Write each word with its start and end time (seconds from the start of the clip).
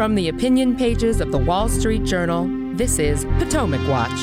From 0.00 0.14
the 0.14 0.30
opinion 0.30 0.78
pages 0.78 1.20
of 1.20 1.30
the 1.30 1.36
Wall 1.36 1.68
Street 1.68 2.04
Journal, 2.04 2.48
this 2.74 2.98
is 2.98 3.26
Potomac 3.36 3.86
Watch. 3.86 4.18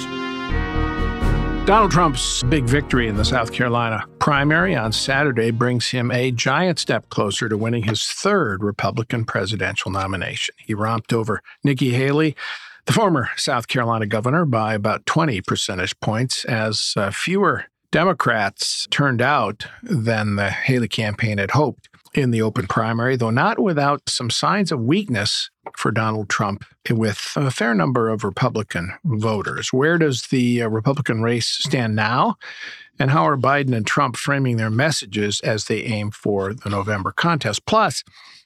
Donald 1.68 1.92
Trump's 1.92 2.42
big 2.42 2.64
victory 2.64 3.08
in 3.08 3.16
the 3.16 3.24
South 3.24 3.54
Carolina 3.54 4.04
primary 4.18 4.76
on 4.76 4.92
Saturday 4.92 5.52
brings 5.52 5.90
him 5.90 6.10
a 6.10 6.32
giant 6.32 6.80
step 6.80 7.08
closer 7.10 7.48
to 7.48 7.56
winning 7.56 7.84
his 7.84 8.04
third 8.06 8.64
Republican 8.64 9.24
presidential 9.24 9.92
nomination. 9.92 10.56
He 10.58 10.74
romped 10.74 11.14
over 11.14 11.44
Nikki 11.64 11.92
Haley, 11.92 12.36
the 12.88 12.94
former 12.94 13.30
South 13.38 13.68
Carolina 13.68 14.08
governor, 14.08 14.46
by 14.46 14.74
about 14.74 15.06
20 15.06 15.42
percentage 15.42 16.00
points, 16.00 16.44
as 16.46 16.96
uh, 16.98 17.12
fewer 17.12 17.66
Democrats 17.92 18.88
turned 18.90 19.22
out 19.22 19.68
than 19.84 20.38
the 20.38 20.50
Haley 20.50 20.88
campaign 20.88 21.38
had 21.38 21.52
hoped 21.52 21.87
in 22.14 22.32
the 22.32 22.42
open 22.42 22.68
primary, 22.68 23.16
though 23.16 23.30
not 23.30 23.60
without 23.60 24.10
some 24.10 24.30
signs 24.30 24.72
of 24.72 24.80
weakness 24.80 25.50
for 25.76 25.92
Donald 25.92 26.30
Trump 26.30 26.66
with 26.90 27.34
a 27.36 27.52
fair 27.52 27.74
number 27.74 28.10
of 28.10 28.24
Republican 28.24 28.94
voters. 29.04 29.74
Where 29.74 29.98
does 29.98 30.28
the 30.28 30.64
uh, 30.64 30.68
Republican 30.68 31.22
race 31.22 31.48
stand 31.48 31.96
now? 31.96 32.36
And 33.00 33.12
how 33.12 33.28
are 33.28 33.38
Biden 33.38 33.76
and 33.76 33.86
Trump 33.86 34.16
framing 34.16 34.58
their 34.58 34.70
messages 34.70 35.40
as 35.42 35.66
they 35.66 35.84
aim 35.84 36.12
for 36.12 36.54
the 36.54 36.70
November 36.70 37.12
contest? 37.12 37.66
Plus, 37.66 38.04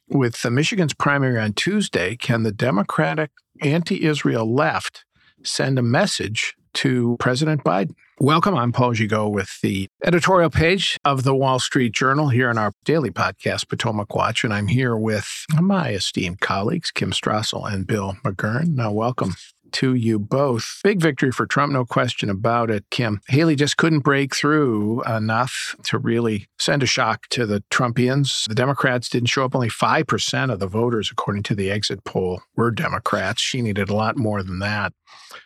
with 0.10 0.42
the 0.42 0.52
Michigan's 0.52 0.94
primary 0.94 1.40
on 1.40 1.54
Tuesday, 1.54 2.16
can 2.18 2.44
the 2.44 2.52
Democratic 2.52 3.32
anti 3.62 4.04
Israel 4.04 4.54
left 4.54 5.06
send 5.44 5.80
a 5.80 5.84
message 5.84 6.56
to 6.74 7.18
President 7.20 7.64
Biden? 7.64 7.96
Welcome. 8.20 8.56
I'm 8.56 8.72
Paul 8.72 8.94
Gigot 8.94 9.32
with 9.32 9.60
the 9.62 9.90
editorial 10.04 10.50
page 10.50 10.98
of 11.04 11.24
the 11.24 11.36
Wall 11.36 11.60
Street 11.60 11.94
Journal 11.94 12.30
here 12.30 12.50
in 12.50 12.58
our 12.58 12.72
daily 12.86 13.10
podcast, 13.10 13.68
Potomac 13.68 14.14
Watch. 14.14 14.44
And 14.44 14.54
I'm 14.54 14.68
here 14.68 14.96
with 14.96 15.46
my 15.60 15.90
esteemed 15.90 16.40
colleagues, 16.40 16.92
Kim 16.92 17.12
Strassel 17.12 17.72
and 17.72 17.88
Bill 17.88 18.18
McGurn. 18.24 18.76
Now, 18.76 18.92
welcome 18.92 19.36
to 19.74 19.94
you 19.94 20.20
both. 20.20 20.80
Big 20.84 21.02
victory 21.02 21.32
for 21.32 21.46
Trump, 21.46 21.74
no 21.74 21.86
question 21.86 22.30
about 22.30 22.70
it, 22.70 22.86
Kim. 22.90 23.22
Haley 23.28 23.56
just 23.56 23.78
couldn't 23.78 24.00
break 24.00 24.36
through 24.36 25.04
enough 25.04 25.76
to 25.86 25.98
really 25.98 26.48
send 26.58 26.84
a 26.84 26.86
shock 26.86 27.28
to 27.30 27.46
the 27.46 27.64
Trumpians. 27.72 28.48
The 28.48 28.56
Democrats 28.56 29.10
didn't 29.10 29.30
show 29.30 29.46
up. 29.46 29.56
Only 29.56 29.70
5% 29.70 30.52
of 30.52 30.60
the 30.60 30.68
voters, 30.68 31.10
according 31.12 31.44
to 31.44 31.56
the 31.56 31.72
exit 31.72 32.04
poll, 32.04 32.42
were 32.56 32.72
Democrats. 32.72 33.42
She 33.42 33.62
needed 33.62 33.90
a 33.90 33.96
lot 33.96 34.18
more 34.18 34.44
than 34.44 34.60
that 34.60 34.94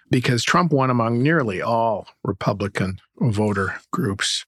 because 0.09 0.43
Trump 0.43 0.71
won 0.71 0.89
among 0.89 1.21
nearly 1.21 1.61
all 1.61 2.07
Republican 2.23 2.99
voter 3.19 3.75
groups 3.91 4.45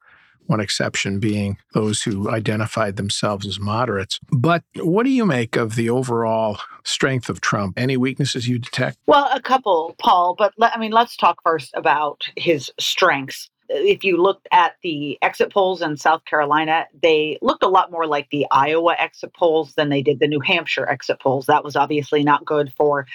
one 0.47 0.59
exception 0.59 1.19
being 1.19 1.57
those 1.73 2.01
who 2.01 2.29
identified 2.29 2.95
themselves 2.95 3.45
as 3.45 3.59
moderates. 3.59 4.19
But 4.31 4.63
what 4.75 5.03
do 5.03 5.09
you 5.09 5.25
make 5.25 5.55
of 5.55 5.75
the 5.75 5.89
overall 5.89 6.59
strength 6.87 7.29
of 7.29 7.41
Trump? 7.41 7.77
Any 7.77 7.97
weaknesses 7.97 8.47
you 8.47 8.59
detect? 8.59 8.97
Well, 9.05 9.29
a 9.33 9.41
couple, 9.41 9.95
Paul, 9.99 10.35
but 10.37 10.53
let, 10.57 10.75
I 10.75 10.79
mean, 10.79 10.91
let's 10.91 11.17
talk 11.17 11.41
first 11.43 11.71
about 11.75 12.23
his 12.35 12.71
strengths. 12.79 13.49
If 13.69 14.05
you 14.05 14.21
looked 14.21 14.47
at 14.53 14.77
the 14.81 15.17
exit 15.21 15.51
polls 15.51 15.81
in 15.81 15.97
South 15.97 16.23
Carolina, 16.23 16.85
they 17.01 17.37
looked 17.41 17.63
a 17.63 17.67
lot 17.67 17.91
more 17.91 18.07
like 18.07 18.29
the 18.29 18.47
Iowa 18.49 18.95
exit 18.97 19.33
polls 19.33 19.73
than 19.73 19.89
they 19.89 20.01
did 20.01 20.19
the 20.19 20.27
New 20.27 20.39
Hampshire 20.39 20.89
exit 20.89 21.19
polls. 21.19 21.47
That 21.47 21.65
was 21.65 21.75
obviously 21.75 22.23
not 22.23 22.45
good 22.45 22.71
for 22.73 23.05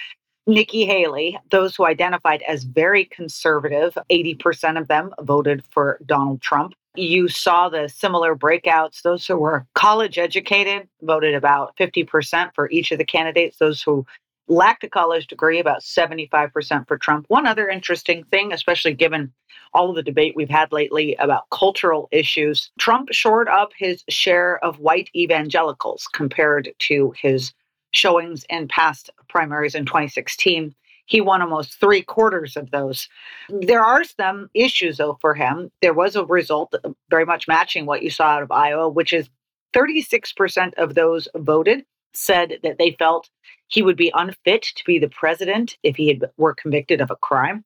Nikki 0.45 0.85
Haley, 0.85 1.39
those 1.49 1.75
who 1.75 1.85
identified 1.85 2.43
as 2.47 2.65
very 2.65 3.05
conservative, 3.05 3.97
80% 4.11 4.79
of 4.79 4.87
them 4.87 5.11
voted 5.21 5.63
for 5.71 5.99
Donald 6.05 6.41
Trump. 6.41 6.73
You 6.95 7.27
saw 7.27 7.69
the 7.69 7.87
similar 7.87 8.35
breakouts. 8.35 9.01
Those 9.01 9.25
who 9.25 9.37
were 9.37 9.65
college 9.73 10.17
educated 10.17 10.87
voted 11.01 11.33
about 11.33 11.75
50% 11.77 12.53
for 12.53 12.69
each 12.69 12.91
of 12.91 12.97
the 12.97 13.05
candidates. 13.05 13.57
Those 13.57 13.81
who 13.81 14.05
lacked 14.47 14.83
a 14.83 14.89
college 14.89 15.27
degree, 15.27 15.59
about 15.59 15.81
75% 15.81 16.87
for 16.87 16.97
Trump. 16.97 17.25
One 17.29 17.47
other 17.47 17.69
interesting 17.69 18.23
thing, 18.25 18.51
especially 18.51 18.93
given 18.93 19.33
all 19.73 19.89
of 19.89 19.95
the 19.95 20.03
debate 20.03 20.35
we've 20.35 20.49
had 20.49 20.71
lately 20.71 21.15
about 21.15 21.49
cultural 21.49 22.09
issues, 22.11 22.71
Trump 22.77 23.09
shored 23.11 23.47
up 23.47 23.71
his 23.77 24.03
share 24.09 24.63
of 24.63 24.79
white 24.79 25.09
evangelicals 25.15 26.07
compared 26.13 26.73
to 26.79 27.13
his 27.17 27.53
showings 27.91 28.45
in 28.49 28.67
past 28.67 29.09
primaries 29.29 29.75
in 29.75 29.85
2016. 29.85 30.75
He 31.05 31.21
won 31.21 31.41
almost 31.41 31.79
three 31.79 32.01
quarters 32.01 32.55
of 32.55 32.71
those. 32.71 33.09
There 33.49 33.83
are 33.83 34.03
some 34.03 34.49
issues, 34.53 34.97
though, 34.97 35.17
for 35.19 35.35
him. 35.35 35.71
There 35.81 35.93
was 35.93 36.15
a 36.15 36.25
result 36.25 36.73
uh, 36.83 36.89
very 37.09 37.25
much 37.25 37.47
matching 37.47 37.85
what 37.85 38.03
you 38.03 38.09
saw 38.09 38.25
out 38.25 38.43
of 38.43 38.51
Iowa, 38.51 38.89
which 38.89 39.11
is 39.11 39.29
36% 39.73 40.73
of 40.75 40.95
those 40.95 41.27
voted 41.35 41.85
said 42.13 42.59
that 42.63 42.77
they 42.77 42.91
felt 42.91 43.29
he 43.67 43.81
would 43.81 43.97
be 43.97 44.11
unfit 44.13 44.61
to 44.75 44.83
be 44.85 44.99
the 44.99 45.09
president 45.09 45.77
if 45.83 45.95
he 45.95 46.07
had, 46.09 46.23
were 46.37 46.53
convicted 46.53 47.01
of 47.01 47.11
a 47.11 47.15
crime. 47.15 47.65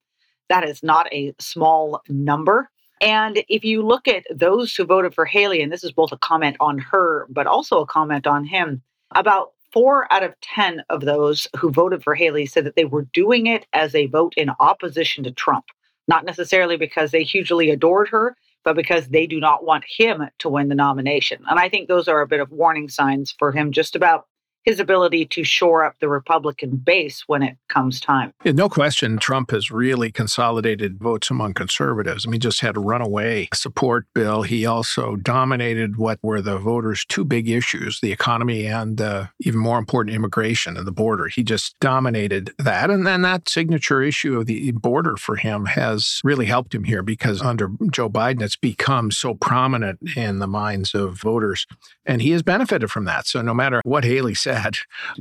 That 0.49 0.67
is 0.67 0.81
not 0.81 1.11
a 1.13 1.33
small 1.39 2.01
number. 2.07 2.69
And 3.01 3.43
if 3.49 3.63
you 3.63 3.85
look 3.85 4.07
at 4.07 4.25
those 4.33 4.73
who 4.73 4.85
voted 4.85 5.13
for 5.13 5.25
Haley, 5.25 5.61
and 5.61 5.71
this 5.71 5.83
is 5.83 5.91
both 5.91 6.11
a 6.11 6.17
comment 6.17 6.57
on 6.59 6.79
her, 6.79 7.27
but 7.29 7.45
also 7.45 7.81
a 7.81 7.85
comment 7.85 8.25
on 8.25 8.45
him, 8.45 8.81
about 9.13 9.51
four 9.71 10.11
out 10.11 10.23
of 10.23 10.33
10 10.41 10.83
of 10.89 11.01
those 11.01 11.47
who 11.57 11.71
voted 11.71 12.03
for 12.03 12.15
Haley 12.15 12.45
said 12.45 12.65
that 12.65 12.75
they 12.75 12.85
were 12.85 13.07
doing 13.13 13.47
it 13.47 13.65
as 13.73 13.93
a 13.93 14.07
vote 14.07 14.33
in 14.37 14.49
opposition 14.59 15.23
to 15.23 15.31
Trump, 15.31 15.65
not 16.07 16.25
necessarily 16.25 16.77
because 16.77 17.11
they 17.11 17.23
hugely 17.23 17.69
adored 17.69 18.09
her, 18.09 18.35
but 18.63 18.75
because 18.75 19.07
they 19.07 19.27
do 19.27 19.39
not 19.39 19.63
want 19.63 19.85
him 19.87 20.23
to 20.39 20.49
win 20.49 20.67
the 20.67 20.75
nomination. 20.75 21.41
And 21.49 21.59
I 21.59 21.69
think 21.69 21.87
those 21.87 22.07
are 22.07 22.21
a 22.21 22.27
bit 22.27 22.39
of 22.39 22.51
warning 22.51 22.89
signs 22.89 23.33
for 23.37 23.51
him 23.51 23.71
just 23.71 23.95
about 23.95 24.25
his 24.67 24.81
ability 24.81 25.25
to 25.25 25.45
shore 25.45 25.85
up 25.85 25.95
the 26.01 26.09
Republican 26.09 26.75
base 26.75 27.23
when 27.25 27.41
it 27.41 27.55
comes 27.69 28.01
time. 28.01 28.33
Yeah, 28.43 28.51
no 28.51 28.67
question, 28.67 29.17
Trump 29.17 29.51
has 29.51 29.71
really 29.71 30.11
consolidated 30.11 30.99
votes 30.99 31.31
among 31.31 31.53
conservatives. 31.53 32.25
I 32.25 32.27
mean, 32.27 32.33
he 32.33 32.39
just 32.39 32.59
had 32.59 32.75
a 32.75 32.81
runaway 32.81 33.47
support 33.53 34.07
bill. 34.13 34.41
He 34.41 34.65
also 34.65 35.15
dominated 35.15 35.95
what 35.95 36.19
were 36.21 36.41
the 36.41 36.57
voters' 36.57 37.05
two 37.05 37.23
big 37.23 37.47
issues 37.49 38.01
the 38.01 38.11
economy 38.11 38.65
and 38.65 38.99
uh, 38.99 39.27
even 39.39 39.61
more 39.61 39.79
important, 39.79 40.13
immigration 40.13 40.75
and 40.75 40.85
the 40.85 40.91
border. 40.91 41.29
He 41.29 41.43
just 41.43 41.79
dominated 41.79 42.53
that. 42.59 42.89
And 42.89 43.07
then 43.07 43.21
that 43.21 43.47
signature 43.47 44.01
issue 44.01 44.37
of 44.37 44.47
the 44.47 44.71
border 44.71 45.15
for 45.15 45.37
him 45.37 45.63
has 45.63 46.19
really 46.25 46.45
helped 46.45 46.75
him 46.75 46.83
here 46.83 47.03
because 47.03 47.41
under 47.41 47.69
Joe 47.89 48.09
Biden, 48.09 48.41
it's 48.41 48.57
become 48.57 49.11
so 49.11 49.33
prominent 49.33 49.99
in 50.17 50.39
the 50.39 50.47
minds 50.47 50.93
of 50.93 51.21
voters. 51.21 51.65
And 52.05 52.21
he 52.21 52.31
has 52.31 52.43
benefited 52.43 52.91
from 52.91 53.05
that. 53.05 53.27
So 53.27 53.41
no 53.41 53.53
matter 53.53 53.79
what 53.85 54.03
Haley 54.03 54.33
said, 54.33 54.56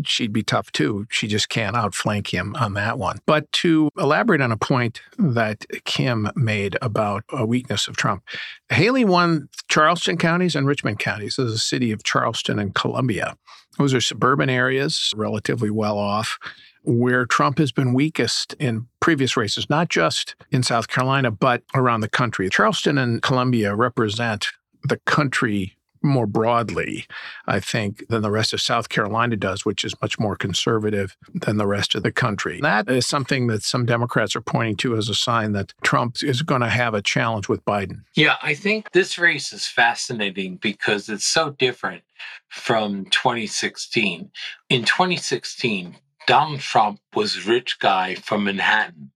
she'd 0.05 0.33
be 0.33 0.43
tough 0.43 0.73
too. 0.73 1.07
She 1.11 1.27
just 1.27 1.49
can't 1.49 1.77
outflank 1.77 2.33
him 2.33 2.55
on 2.57 2.75
that 2.75 2.99
one. 2.99 3.19
But 3.27 3.51
to 3.53 3.91
elaborate 3.99 4.41
on 4.41 4.53
a 4.53 4.57
point 4.57 5.01
that 5.19 5.65
Kim 5.85 6.31
made 6.35 6.77
about 6.83 7.25
a 7.31 7.47
weakness 7.47 7.89
of 7.89 7.97
Trump, 7.97 8.25
Haley 8.71 9.05
won 9.05 9.49
Charleston 9.69 10.17
counties 10.17 10.55
and 10.55 10.67
Richland 10.67 10.99
counties 10.99 11.39
as 11.39 11.53
a 11.53 11.59
city 11.59 11.93
of 11.93 12.05
Charleston 12.05 12.59
and 12.59 12.75
Columbia. 12.75 13.37
Those 13.79 13.93
are 13.95 14.01
suburban 14.01 14.49
areas, 14.49 15.13
relatively 15.17 15.71
well 15.71 15.99
off 15.99 16.39
where 16.87 17.27
Trump 17.27 17.59
has 17.59 17.73
been 17.73 17.93
weakest 17.93 18.55
in 18.61 18.87
previous 19.01 19.37
races, 19.37 19.69
not 19.69 19.89
just 19.89 20.37
in 20.53 20.63
South 20.63 20.87
Carolina, 20.87 21.31
but 21.33 21.63
around 21.75 22.01
the 22.01 22.09
country. 22.09 22.49
Charleston 22.49 22.97
and 22.97 23.21
Columbia 23.21 23.75
represent 23.75 24.47
the 24.85 24.99
country 24.99 25.76
more 26.07 26.27
broadly, 26.27 27.07
I 27.47 27.61
think, 27.61 28.07
than 28.09 28.23
the 28.23 28.31
rest 28.31 28.53
of 28.53 28.61
South 28.61 28.89
Carolina 28.89 29.37
does, 29.37 29.65
which 29.65 29.85
is 29.85 29.95
much 30.01 30.19
more 30.19 30.37
conservative 30.37 31.17
than 31.35 31.57
the 31.57 31.67
rest 31.67 31.95
of 31.95 32.03
the 32.03 32.13
country. 32.13 32.61
That 32.61 32.89
is 32.89 33.07
something 33.07 33.47
that 33.49 33.63
some 33.63 33.87
Democrats 33.87 34.37
are 34.37 34.41
pointing 34.41 34.77
to 34.77 34.97
as 34.97 35.09
a 35.09 35.15
sign 35.15 35.53
that 35.53 35.73
Trump 35.83 36.17
is 36.23 36.43
going 36.43 36.63
to 36.63 36.69
have 36.69 36.95
a 36.95 37.03
challenge 37.03 37.49
with 37.49 37.65
Biden. 37.65 38.03
Yeah, 38.15 38.37
I 38.43 38.55
think 38.55 38.93
this 38.93 39.19
race 39.19 39.53
is 39.53 39.67
fascinating 39.67 40.57
because 40.57 41.09
it's 41.09 41.27
so 41.27 41.51
different 41.51 42.03
from 42.49 43.05
2016. 43.07 44.31
In 44.71 44.85
2016, 44.85 45.97
Donald 46.27 46.61
Trump 46.61 47.01
was 47.15 47.37
a 47.37 47.49
rich 47.49 47.79
guy 47.79 48.15
from 48.17 48.45
Manhattan, 48.45 49.13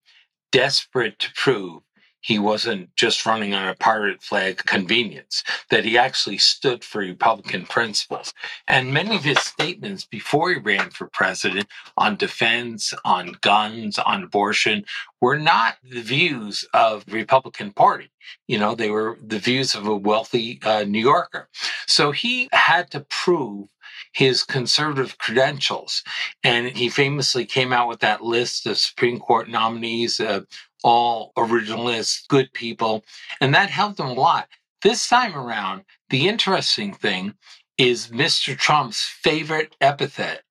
desperate 0.53 1.19
to 1.19 1.33
prove 1.35 1.83
he 2.21 2.39
wasn't 2.39 2.95
just 2.97 3.25
running 3.27 3.55
on 3.55 3.69
a 3.69 3.75
pirate 3.75 4.23
flag 4.23 4.59
convenience, 4.59 5.43
that 5.71 5.85
he 5.85 5.97
actually 5.97 6.39
stood 6.39 6.85
for 6.85 7.01
Republican 7.01 7.67
principles. 7.67 8.33
And 8.69 8.93
many 8.93 9.17
of 9.17 9.25
his 9.25 9.41
statements 9.41 10.05
before 10.05 10.53
he 10.53 10.59
ran 10.59 10.91
for 10.91 11.07
president 11.09 11.67
on 11.97 12.17
defense, 12.17 12.93
on 13.05 13.37
guns, 13.41 13.99
on 13.99 14.25
abortion 14.25 14.85
were 15.21 15.39
not 15.39 15.77
the 15.83 16.03
views 16.03 16.67
of 16.75 17.05
Republican 17.11 17.73
Party. 17.73 18.11
You 18.47 18.59
know, 18.59 18.75
they 18.75 18.91
were 18.91 19.19
the 19.23 19.39
views 19.39 19.75
of 19.75 19.87
a 19.87 19.97
wealthy 19.97 20.61
uh, 20.63 20.85
New 20.85 21.01
Yorker. 21.01 21.49
So 21.87 22.13
he 22.13 22.49
had 22.53 22.91
to 22.93 23.01
prove 23.09 23.69
his 24.13 24.43
conservative 24.43 25.19
credentials. 25.19 26.03
And 26.43 26.67
he 26.69 26.89
famously 26.89 27.45
came 27.45 27.73
out 27.73 27.89
with 27.89 28.01
that 28.01 28.23
list 28.23 28.67
of 28.67 28.79
Supreme 28.79 29.21
Court 29.21 29.49
nominees, 29.49 30.21
uh, 30.21 30.41
all 30.82 31.32
originalists, 31.37 32.27
good 32.29 32.53
people, 32.53 33.05
and 33.41 33.55
that 33.55 33.71
helped 33.71 33.99
them 33.99 34.09
a 34.09 34.12
lot. 34.12 34.49
This 34.82 35.09
time 35.09 35.37
around, 35.37 35.85
the 36.09 36.29
interesting 36.29 36.94
thing 36.94 37.35
is 37.79 38.09
Mr. 38.09 38.56
Trump's 38.56 39.03
favorite 39.03 39.77
epithet 39.81 40.43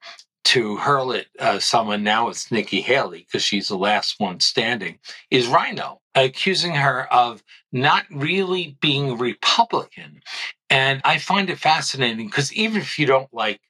to 0.45 0.77
hurl 0.77 1.13
at 1.13 1.27
uh, 1.39 1.59
someone, 1.59 2.03
now 2.03 2.27
it's 2.27 2.51
Nikki 2.51 2.81
Haley, 2.81 3.19
because 3.19 3.43
she's 3.43 3.67
the 3.67 3.77
last 3.77 4.19
one 4.19 4.39
standing, 4.39 4.97
is 5.29 5.47
Rhino, 5.47 6.01
accusing 6.15 6.73
her 6.73 7.11
of 7.13 7.43
not 7.71 8.05
really 8.09 8.75
being 8.81 9.17
Republican. 9.17 10.21
And 10.69 11.01
I 11.03 11.19
find 11.19 11.49
it 11.49 11.59
fascinating 11.59 12.25
because 12.25 12.51
even 12.53 12.81
if 12.81 12.97
you 12.97 13.05
don't 13.05 13.31
like 13.33 13.61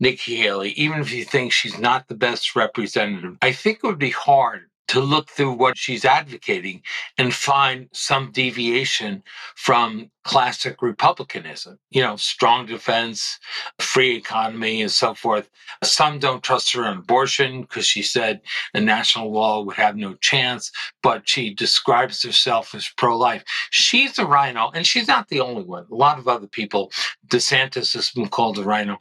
Nikki 0.00 0.36
Haley, 0.36 0.70
even 0.70 1.00
if 1.00 1.12
you 1.12 1.24
think 1.24 1.52
she's 1.52 1.78
not 1.78 2.08
the 2.08 2.16
best 2.16 2.56
representative, 2.56 3.36
I 3.40 3.52
think 3.52 3.78
it 3.78 3.86
would 3.86 3.98
be 3.98 4.10
hard 4.10 4.68
to 4.88 5.00
look 5.00 5.30
through 5.30 5.52
what 5.52 5.78
she's 5.78 6.04
advocating 6.04 6.82
and 7.18 7.34
find 7.34 7.88
some 7.92 8.32
deviation 8.32 9.22
from 9.56 10.10
classic 10.24 10.82
republicanism 10.82 11.78
you 11.90 12.02
know 12.02 12.16
strong 12.16 12.66
defense 12.66 13.38
free 13.80 14.16
economy 14.16 14.82
and 14.82 14.90
so 14.90 15.14
forth. 15.14 15.48
Some 15.82 16.18
don't 16.18 16.42
trust 16.42 16.72
her 16.74 16.84
on 16.84 16.98
abortion 16.98 17.62
because 17.62 17.86
she 17.86 18.02
said 18.02 18.40
the 18.72 18.80
national 18.80 19.32
law 19.32 19.62
would 19.62 19.76
have 19.76 19.96
no 19.96 20.14
chance 20.16 20.70
but 21.02 21.28
she 21.28 21.54
describes 21.54 22.22
herself 22.22 22.74
as 22.74 22.88
pro-life. 22.96 23.44
She's 23.70 24.18
a 24.18 24.26
rhino 24.26 24.70
and 24.74 24.86
she's 24.86 25.08
not 25.08 25.28
the 25.28 25.40
only 25.40 25.64
one. 25.64 25.86
A 25.90 25.94
lot 25.94 26.18
of 26.18 26.28
other 26.28 26.46
people 26.46 26.92
desantis 27.28 27.94
has 27.94 28.10
been 28.10 28.28
called 28.28 28.58
a 28.58 28.64
rhino. 28.64 28.98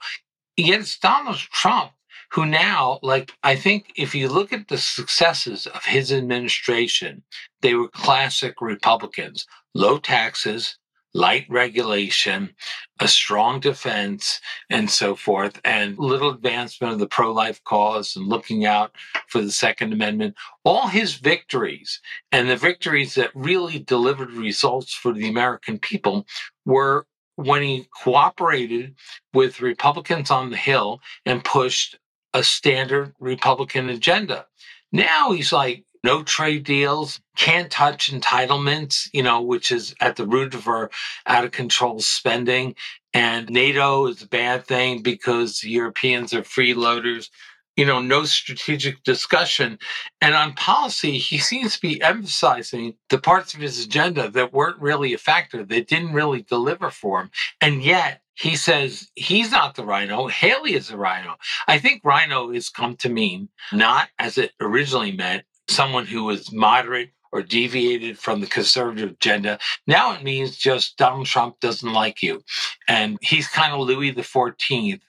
Yet 0.57 0.81
it's 0.81 0.99
donald 0.99 1.37
trump 1.37 1.91
who 2.33 2.45
now, 2.45 2.99
like, 3.03 3.31
I 3.43 3.55
think 3.55 3.93
if 3.95 4.15
you 4.15 4.27
look 4.27 4.51
at 4.51 4.67
the 4.67 4.77
successes 4.77 5.67
of 5.67 5.85
his 5.85 6.11
administration, 6.11 7.23
they 7.61 7.75
were 7.75 7.89
classic 7.89 8.55
Republicans 8.59 9.45
low 9.75 9.97
taxes, 9.97 10.77
light 11.15 11.45
regulation, 11.49 12.55
a 12.99 13.07
strong 13.07 13.59
defense, 13.59 14.39
and 14.69 14.89
so 14.89 15.15
forth, 15.15 15.59
and 15.63 15.97
little 15.97 16.29
advancement 16.29 16.93
of 16.93 16.99
the 16.99 17.07
pro 17.07 17.31
life 17.31 17.63
cause 17.63 18.15
and 18.15 18.27
looking 18.27 18.65
out 18.65 18.91
for 19.27 19.41
the 19.41 19.51
Second 19.51 19.93
Amendment. 19.93 20.35
All 20.63 20.87
his 20.87 21.15
victories 21.15 21.99
and 22.31 22.49
the 22.49 22.57
victories 22.57 23.15
that 23.15 23.31
really 23.35 23.79
delivered 23.79 24.31
results 24.31 24.93
for 24.93 25.13
the 25.13 25.27
American 25.27 25.79
people 25.79 26.25
were 26.65 27.05
when 27.35 27.63
he 27.63 27.87
cooperated 28.03 28.95
with 29.33 29.61
Republicans 29.61 30.29
on 30.29 30.51
the 30.51 30.57
Hill 30.57 30.99
and 31.25 31.43
pushed 31.43 31.97
a 32.33 32.43
standard 32.43 33.13
Republican 33.19 33.89
agenda. 33.89 34.47
Now 34.91 35.31
he's 35.31 35.51
like, 35.51 35.85
no 36.03 36.21
trade 36.21 36.65
deals, 36.65 37.21
can't 37.37 37.71
touch 37.71 38.11
entitlements, 38.11 39.09
you 39.13 39.23
know, 39.23 39.41
which 39.41 39.71
is 39.71 39.95
at 40.01 40.17
the 40.17 40.27
root 40.27 40.53
of 40.53 40.67
our 40.67 40.91
out 41.25 41.45
of 41.45 41.51
control 41.51 41.99
spending. 41.99 42.75
And 43.13 43.49
NATO 43.49 44.07
is 44.07 44.21
a 44.21 44.27
bad 44.27 44.65
thing 44.65 45.01
because 45.01 45.63
Europeans 45.63 46.33
are 46.33 46.41
freeloaders 46.41 47.29
you 47.75 47.85
know, 47.85 48.01
no 48.01 48.23
strategic 48.25 49.03
discussion. 49.03 49.79
And 50.21 50.35
on 50.35 50.53
policy, 50.53 51.17
he 51.17 51.37
seems 51.37 51.75
to 51.75 51.81
be 51.81 52.01
emphasizing 52.01 52.95
the 53.09 53.17
parts 53.17 53.53
of 53.53 53.61
his 53.61 53.83
agenda 53.83 54.29
that 54.29 54.53
weren't 54.53 54.81
really 54.81 55.13
a 55.13 55.17
factor, 55.17 55.63
that 55.63 55.87
didn't 55.87 56.13
really 56.13 56.43
deliver 56.43 56.89
for 56.89 57.21
him. 57.21 57.31
And 57.61 57.83
yet 57.83 58.21
he 58.35 58.55
says 58.55 59.09
he's 59.15 59.51
not 59.51 59.75
the 59.75 59.85
rhino, 59.85 60.27
Haley 60.27 60.73
is 60.73 60.87
the 60.89 60.97
rhino. 60.97 61.35
I 61.67 61.77
think 61.79 62.01
rhino 62.03 62.51
has 62.51 62.69
come 62.69 62.95
to 62.97 63.09
mean 63.09 63.49
not 63.71 64.09
as 64.19 64.37
it 64.37 64.51
originally 64.59 65.11
meant, 65.11 65.43
someone 65.67 66.05
who 66.05 66.23
was 66.25 66.51
moderate 66.51 67.11
or 67.33 67.41
deviated 67.41 68.17
from 68.19 68.39
the 68.39 68.47
conservative 68.47 69.09
agenda. 69.09 69.57
Now 69.87 70.13
it 70.13 70.23
means 70.23 70.55
just 70.55 70.97
Donald 70.97 71.25
Trump 71.25 71.59
doesn't 71.59 71.91
like 71.91 72.21
you. 72.21 72.43
And 72.87 73.17
he's 73.21 73.47
kind 73.47 73.73
of 73.73 73.79
Louis 73.81 74.13
14th 74.13 75.01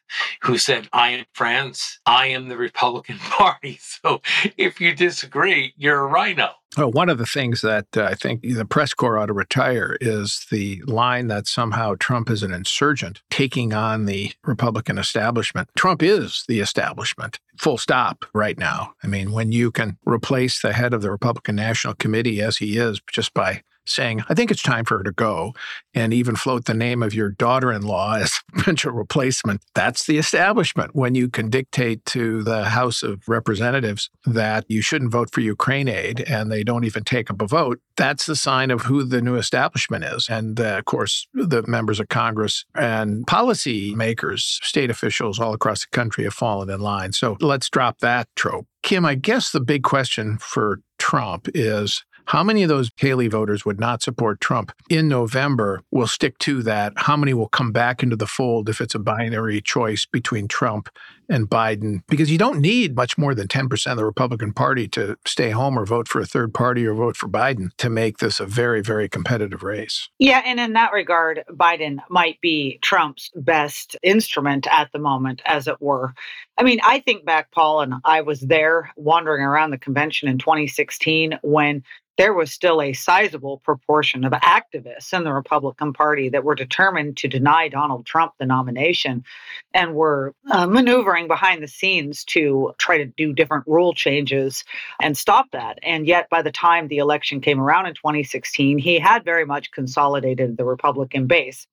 who 0.43 0.57
said, 0.57 0.89
I 0.93 1.11
am 1.11 1.27
France, 1.35 2.01
I 2.07 2.29
am 2.29 2.49
the 2.49 2.57
Republican 2.57 3.19
Party. 3.19 3.79
So 3.81 4.23
if 4.57 4.81
you 4.81 4.95
disagree, 4.95 5.75
you're 5.77 6.01
a 6.01 6.07
RINO. 6.07 6.51
Well, 6.77 6.91
one 6.91 7.09
of 7.09 7.19
the 7.19 7.27
things 7.27 7.61
that 7.61 7.87
uh, 7.97 8.03
I 8.03 8.15
think 8.15 8.43
the 8.43 8.65
press 8.65 8.95
corps 8.95 9.17
ought 9.19 9.27
to 9.27 9.33
retire 9.33 9.97
is 10.01 10.47
the 10.51 10.83
line 10.87 11.29
that 11.29 11.47
somehow 11.47 11.95
Trump 11.99 12.31
is 12.31 12.43
an 12.43 12.53
insurgent 12.53 13.23
taking 13.31 13.73
on 13.73 14.07
the 14.07 14.33
Republican 14.45 14.99
establishment. 14.99 15.69
Trump 15.77 16.03
is 16.03 16.45
the 16.49 16.61
establishment, 16.61 17.39
full 17.59 17.79
stop, 17.79 18.25
right 18.35 18.59
now. 18.59 18.95
I 19.05 19.07
mean, 19.07 19.31
when 19.31 19.53
you 19.53 19.71
can 19.71 19.99
replace 20.05 20.63
the 20.63 20.73
head 20.73 20.93
of 20.93 21.03
the 21.03 21.11
Republican 21.11 21.57
National 21.57 21.95
Committee 21.95 22.41
as 22.41 22.57
he 22.57 22.77
is 22.77 23.01
just 23.13 23.33
by 23.35 23.63
saying, 23.87 24.23
I 24.29 24.35
think 24.35 24.51
it's 24.51 24.63
time 24.63 24.85
for 24.85 24.99
her 24.99 25.05
to 25.05 25.13
go, 25.13 25.55
and 25.95 26.13
even 26.13 26.37
float 26.37 26.65
the 26.65 26.75
name 26.75 27.03
of 27.03 27.15
your 27.15 27.31
daughter 27.31 27.73
in 27.73 27.83
law 27.83 28.17
as 28.17 28.41
a 28.53 28.53
potential 28.59 28.93
replacement. 28.93 29.63
That's 29.75 30.07
the 30.07 30.19
establishment. 30.19 30.95
When 30.95 31.15
you 31.15 31.29
can 31.29 31.51
dictate 31.51 32.05
to 32.07 32.43
the 32.43 32.65
House 32.65 33.03
of 33.03 33.29
Representatives 33.29 34.11
that 34.27 34.65
you 34.69 34.83
shouldn't 34.83 35.13
vote 35.13 35.31
for 35.33 35.41
Ukraine 35.41 35.89
aid 35.89 36.21
and 36.21 36.51
they 36.51 36.65
don't 36.65 36.85
even 36.85 37.05
take 37.05 37.31
up 37.31 37.41
a 37.41 37.47
vote, 37.47 37.81
that's 37.97 38.27
the 38.27 38.37
sign 38.37 38.71
of 38.71 38.83
who 38.83 39.05
the 39.05 39.23
new 39.23 39.37
establishment 39.37 40.05
is. 40.05 40.29
And 40.29 40.61
uh, 40.61 40.79
of 40.79 40.85
course, 40.85 41.29
the 41.33 41.63
members 41.67 42.01
of 42.01 42.09
Congress 42.09 42.65
and 42.75 43.27
policy 43.27 43.95
makers, 43.95 44.59
state 44.63 44.91
officials 44.91 45.39
all 45.39 45.55
across 45.55 45.83
the 45.83 45.91
country 45.91 46.25
have 46.25 46.35
fallen 46.35 46.71
in 46.71 46.81
line. 46.81 47.13
So 47.13 47.37
let's 47.41 47.69
drop 47.71 48.01
that 48.01 48.29
trope. 48.37 48.67
Kim, 48.83 49.05
I 49.07 49.15
guess 49.15 49.51
the 49.51 49.61
big 49.61 49.83
question 49.83 50.39
for 50.39 50.81
Trump 50.99 51.49
is 51.55 52.05
how 52.27 52.43
many 52.43 52.63
of 52.63 52.69
those 52.69 52.91
Haley 52.97 53.29
voters 53.29 53.65
would 53.65 53.79
not 53.79 54.03
support 54.03 54.41
Trump 54.41 54.73
in 54.89 55.09
November 55.09 55.83
will 55.91 56.07
stick 56.07 56.39
to 56.41 56.63
that? 56.63 56.93
How 56.97 57.17
many 57.17 57.35
will 57.35 57.49
come 57.49 57.71
back 57.71 58.03
into 58.03 58.17
the 58.17 58.27
fold 58.27 58.69
if 58.69 58.81
it's 58.81 58.95
a 58.95 58.99
binary 58.99 59.61
choice 59.61 60.07
between 60.07 60.49
Trump 60.49 60.89
and 61.29 61.49
Biden? 61.49 62.03
Because 62.09 62.31
you 62.31 62.39
don't 62.39 62.61
need 62.61 62.97
much 62.97 63.17
more 63.19 63.35
than 63.35 63.49
10% 63.49 63.91
of 63.91 63.97
the 63.97 64.05
Republican 64.05 64.53
Party 64.53 64.89
to 64.89 65.17
stay 65.27 65.51
home 65.51 65.79
or 65.79 65.85
vote 65.85 66.09
for 66.09 66.21
a 66.21 66.27
third 66.27 66.55
party 66.55 66.87
or 66.87 66.95
vote 66.95 67.17
for 67.17 67.29
Biden 67.29 67.71
to 67.79 67.91
make 67.91 68.19
this 68.19 68.41
a 68.41 68.47
very, 68.47 68.83
very 68.83 69.09
competitive 69.09 69.63
race. 69.63 70.09
Yeah. 70.19 70.43
And 70.45 70.61
in 70.61 70.73
that 70.75 70.93
regard, 70.93 71.45
Biden 71.51 71.99
might 72.09 72.41
be 72.41 72.79
Trump's 72.83 73.31
best 73.35 73.97
instrument 74.03 74.67
at 74.71 74.91
the 74.93 74.99
moment, 74.99 75.43
as 75.47 75.69
it 75.69 75.81
were. 75.81 76.15
I 76.57 76.63
mean, 76.63 76.81
I 76.85 77.01
think 77.01 77.25
back, 77.25 77.51
Paul, 77.51 77.81
and 77.81 77.95
I 78.05 78.21
was 78.21 78.41
there 78.41 78.93
wandering 78.97 79.43
around 79.43 79.71
the 79.71 79.79
convention 79.79 80.29
in 80.29 80.39
2016 80.39 81.39
when 81.43 81.83
there 82.17 82.35
was 82.35 82.53
still 82.53 82.81
a 82.81 82.93
sizable 82.93 83.59
proportion 83.65 84.25
of 84.25 84.33
activists 84.33 85.13
in 85.13 85.25
the 85.25 85.33
Republican 85.33 85.93
Party 85.93 86.29
that 86.29 86.45
were 86.45 86.55
determined 86.55 87.17
to 87.19 87.29
deny 87.29 87.69
Donald 87.69 88.07
Trump 88.07 88.33
the 88.39 88.47
nomination 88.47 89.25
and 89.73 89.95
were 89.95 90.35
uh, 90.51 90.67
maneuvering 90.67 91.14
behind 91.29 91.63
the 91.63 91.69
scenes 91.69 92.25
to 92.25 92.73
try 92.79 92.99
to 92.99 93.07
do 93.07 93.33
different 93.33 93.65
rule 93.67 93.95
changes 93.95 94.65
and 95.01 95.17
stop 95.17 95.51
that. 95.53 95.79
And 95.83 96.07
yet, 96.07 96.29
by 96.29 96.43
the 96.43 96.53
time 96.53 96.89
the 96.89 96.99
election 96.99 97.41
came 97.41 97.61
around 97.61 97.87
in 97.87 97.95
2016, 97.95 98.79
he 98.79 98.99
had 98.99 99.25
very 99.25 99.47
much 99.47 99.71
consolidated 99.71 100.57
the 100.57 100.65
Republican 100.65 101.27
base. 101.27 101.67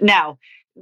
Now, 0.00 0.38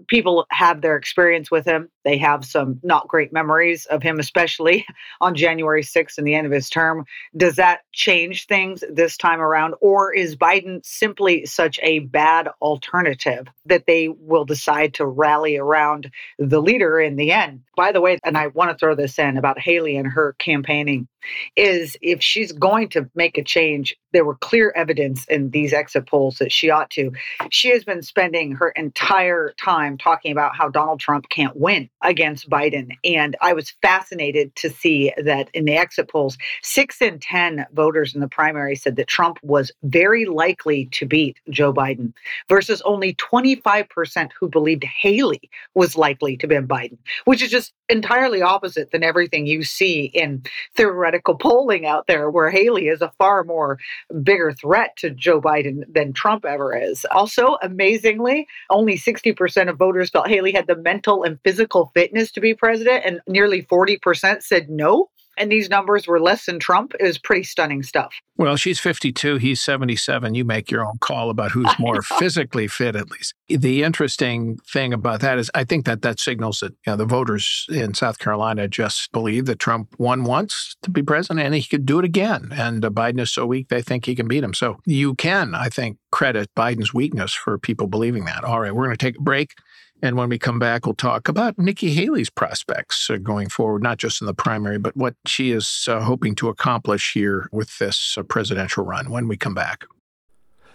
people 0.09 0.47
have 0.51 0.81
their 0.81 0.97
experience 0.97 1.51
with 1.51 1.65
him. 1.65 1.89
They 2.05 2.19
have 2.19 2.45
some 2.45 2.81
not 2.83 3.09
great 3.09 3.33
memories 3.33 3.87
of 3.87 4.03
him, 4.03 4.19
especially 4.19 4.87
on 5.21 5.35
January 5.35 5.83
6th 5.83 6.19
and 6.19 6.27
the 6.27 6.35
end 6.35 6.47
of 6.47 6.53
his 6.53 6.69
term. 6.69 7.07
Does 7.37 7.57
that 7.57 7.81
change 7.93 8.47
things 8.47 8.85
this 8.91 9.17
time 9.17 9.41
around? 9.41 9.75
Or 9.81 10.13
is 10.13 10.37
Biden 10.37 10.85
simply 10.85 11.47
such 11.47 11.81
a 11.83 12.01
bad 12.01 12.49
alternative 12.61 13.49
that 13.67 13.87
they 13.87 14.09
will 14.09 14.45
decide 14.45 14.95
to 14.95 15.07
rally 15.07 15.57
around 15.57 16.11
the 16.39 16.61
leader 16.61 17.01
in 17.01 17.17
the 17.17 17.33
end? 17.33 17.63
By 17.77 17.93
the 17.93 18.01
way, 18.01 18.19
and 18.25 18.37
I 18.37 18.49
want 18.49 18.71
to 18.71 18.77
throw 18.77 18.95
this 18.95 19.19
in 19.19 19.37
about 19.37 19.59
Haley 19.59 19.97
and 19.97 20.07
her 20.07 20.35
campaigning, 20.39 21.09
is 21.57 21.97
if 22.03 22.23
she's 22.23 22.53
going 22.53 22.91
to 22.91 23.09
make 23.15 23.39
a 23.39 23.45
change, 23.45 23.97
there 24.13 24.25
were 24.25 24.37
clear 24.37 24.73
evidence 24.77 25.25
in 25.27 25.51
these 25.51 25.73
exit 25.73 26.07
polls 26.07 26.37
that 26.39 26.53
she 26.53 26.71
ought 26.71 26.91
to. 26.91 27.13
She 27.51 27.71
has 27.71 27.85
been 27.85 28.03
spending 28.03 28.53
her 28.53 28.71
entire 28.71 29.55
time 29.63 29.99
talking 29.99 30.33
about 30.33 30.57
how 30.57 30.69
Donald 30.69 31.01
Trump 31.01 31.29
can't 31.29 31.57
win 31.57 31.89
against 32.05 32.49
Biden. 32.49 32.97
And 33.05 33.37
I 33.41 33.53
was 33.53 33.75
fascinated 33.83 34.55
to 34.57 34.71
see 34.71 35.13
that 35.23 35.49
in 35.55 35.65
the 35.65 35.77
exit 35.77 36.09
polls, 36.09 36.39
six 36.63 37.03
in 37.03 37.19
10 37.19 37.67
voters 37.73 38.15
in 38.15 38.21
the 38.21 38.29
primary 38.29 38.77
said 38.77 38.97
that 38.97 39.09
Trump 39.09 39.39
was 39.43 39.73
very 39.83 40.27
likely 40.27 40.87
to 40.93 41.07
beat 41.07 41.39
Joe 41.51 41.73
Biden 41.73 42.13
versus 42.49 42.81
only 42.83 43.15
25% 43.15 44.31
who 44.39 44.49
believed 44.49 44.85
Haley 44.85 45.51
was 45.75 45.97
likely 45.97 46.37
to 46.37 46.47
beat 46.47 46.55
Biden, 46.55 46.99
which 47.25 47.43
is 47.43 47.51
just 47.51 47.73
entirely 47.89 48.41
opposite 48.41 48.91
than 48.93 49.03
everything 49.03 49.47
you 49.47 49.63
see 49.63 50.05
in 50.15 50.43
theoretical 50.75 51.35
polling 51.35 51.85
out 51.85 52.07
there, 52.07 52.31
where 52.31 52.51
Haley 52.51 52.89
is 52.89 53.03
a 53.03 53.13
far 53.19 53.45
more 53.45 53.79
bigger 54.23 54.53
threat 54.53 54.97
to 54.99 55.11
Joe 55.11 55.41
Biden 55.41 55.83
than 55.93 56.13
Trump 56.13 56.45
ever 56.45 56.77
is. 56.77 57.05
Also, 57.11 57.57
amazingly, 57.63 58.47
only 58.71 58.97
60% 58.97 59.69
of 59.69 59.77
voters 59.77 60.11
felt 60.11 60.29
Haley 60.29 60.53
had 60.53 60.67
the 60.67 60.77
mental 60.77 61.25
and 61.25 61.39
physical 61.45 61.91
fitness 61.95 62.31
to 62.33 62.41
be 62.41 62.55
president, 62.55 63.05
and 63.05 63.21
nearly 63.27 63.63
40% 63.63 64.43
said 64.43 64.69
no. 64.69 65.11
and 65.37 65.51
these 65.51 65.69
numbers 65.69 66.07
were 66.07 66.21
less 66.21 66.47
than 66.47 66.59
Trump, 66.61 66.95
it 67.01 67.03
was 67.03 67.19
pretty 67.19 67.43
stunning 67.43 67.83
stuff. 67.83 68.15
Well, 68.37 68.57
she's 68.57 68.81
52, 68.81 69.37
he's 69.37 69.61
77. 69.61 70.35
You 70.35 70.45
make 70.45 70.71
your 70.71 70.85
own 70.85 70.99
call 71.01 71.31
about 71.31 71.53
who's 71.53 71.71
more 71.79 72.03
physically 72.03 72.67
fit, 72.67 72.97
at 72.97 73.11
least. 73.11 73.35
The 73.49 73.83
interesting 73.83 74.59
thing 74.73 74.93
about 74.93 75.21
that 75.21 75.39
is 75.39 75.51
I 75.55 75.65
think 75.65 75.87
that 75.87 76.03
that 76.03 76.19
signals 76.19 76.61
that 76.61 76.73
you 76.87 76.93
know, 76.93 76.97
the 76.97 77.05
voters 77.05 77.67
in 77.69 77.95
South 77.95 78.19
Carolina 78.19 78.69
just 78.69 79.13
believe 79.13 79.47
that 79.47 79.59
Trump 79.59 79.95
won 79.99 80.25
once 80.25 80.77
to 80.83 80.91
be 80.91 81.03
president 81.03 81.45
and 81.45 81.55
he 81.55 81.63
could 81.63 81.87
do 81.87 81.99
it 81.99 82.05
again. 82.05 82.51
And 82.53 82.85
uh, 82.85 82.91
Biden 82.91 83.21
is 83.21 83.31
so 83.31 83.47
weak, 83.47 83.69
they 83.69 83.83
think 83.83 84.07
he 84.07 84.15
can 84.15 84.29
beat 84.29 84.45
him. 84.45 84.55
So 84.55 84.79
you 84.87 85.15
can, 85.15 85.55
I 85.55 85.69
think, 85.69 85.99
credit 86.11 86.49
Biden's 86.57 86.95
weakness 86.95 87.35
for 87.35 87.59
people 87.59 87.87
believing 87.87 88.25
that. 88.27 88.45
All 88.45 88.61
right, 88.61 88.75
we're 88.75 88.87
going 88.87 88.97
to 88.97 89.05
take 89.05 89.19
a 89.19 89.23
break. 89.23 89.55
And 90.05 90.19
when 90.19 90.29
we 90.29 90.39
come 90.39 90.59
back, 90.59 90.85
we'll 90.85 90.95
talk 90.95 91.29
about 91.29 91.59
Nikki 91.59 91.95
Haley's 91.95 92.29
prospects 92.29 93.09
uh, 93.09 93.17
going 93.17 93.49
forward, 93.49 93.83
not 93.83 93.97
just 93.97 94.21
in 94.21 94.27
the 94.27 94.35
primary, 94.35 94.77
but 94.77 94.95
what 94.95 95.15
she 95.25 95.51
is 95.51 95.87
uh, 95.89 96.01
hoping 96.01 96.35
to 96.35 96.51
accomplish 96.51 97.15
here 97.15 97.49
with 97.53 97.79
this 97.79 98.19
uh, 98.19 98.23
presidential 98.23 98.85
run 98.85 99.11
when 99.11 99.29
we 99.29 99.39
come 99.39 99.55
back. 99.55 99.87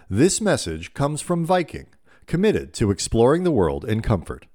This 0.08 0.40
message 0.40 0.94
comes 0.94 1.20
from 1.20 1.46
Viking, 1.46 1.86
committed 2.26 2.74
to 2.74 2.90
exploring 2.90 3.44
the 3.44 3.52
world 3.52 3.84
in 3.84 4.02
comfort. 4.02 4.46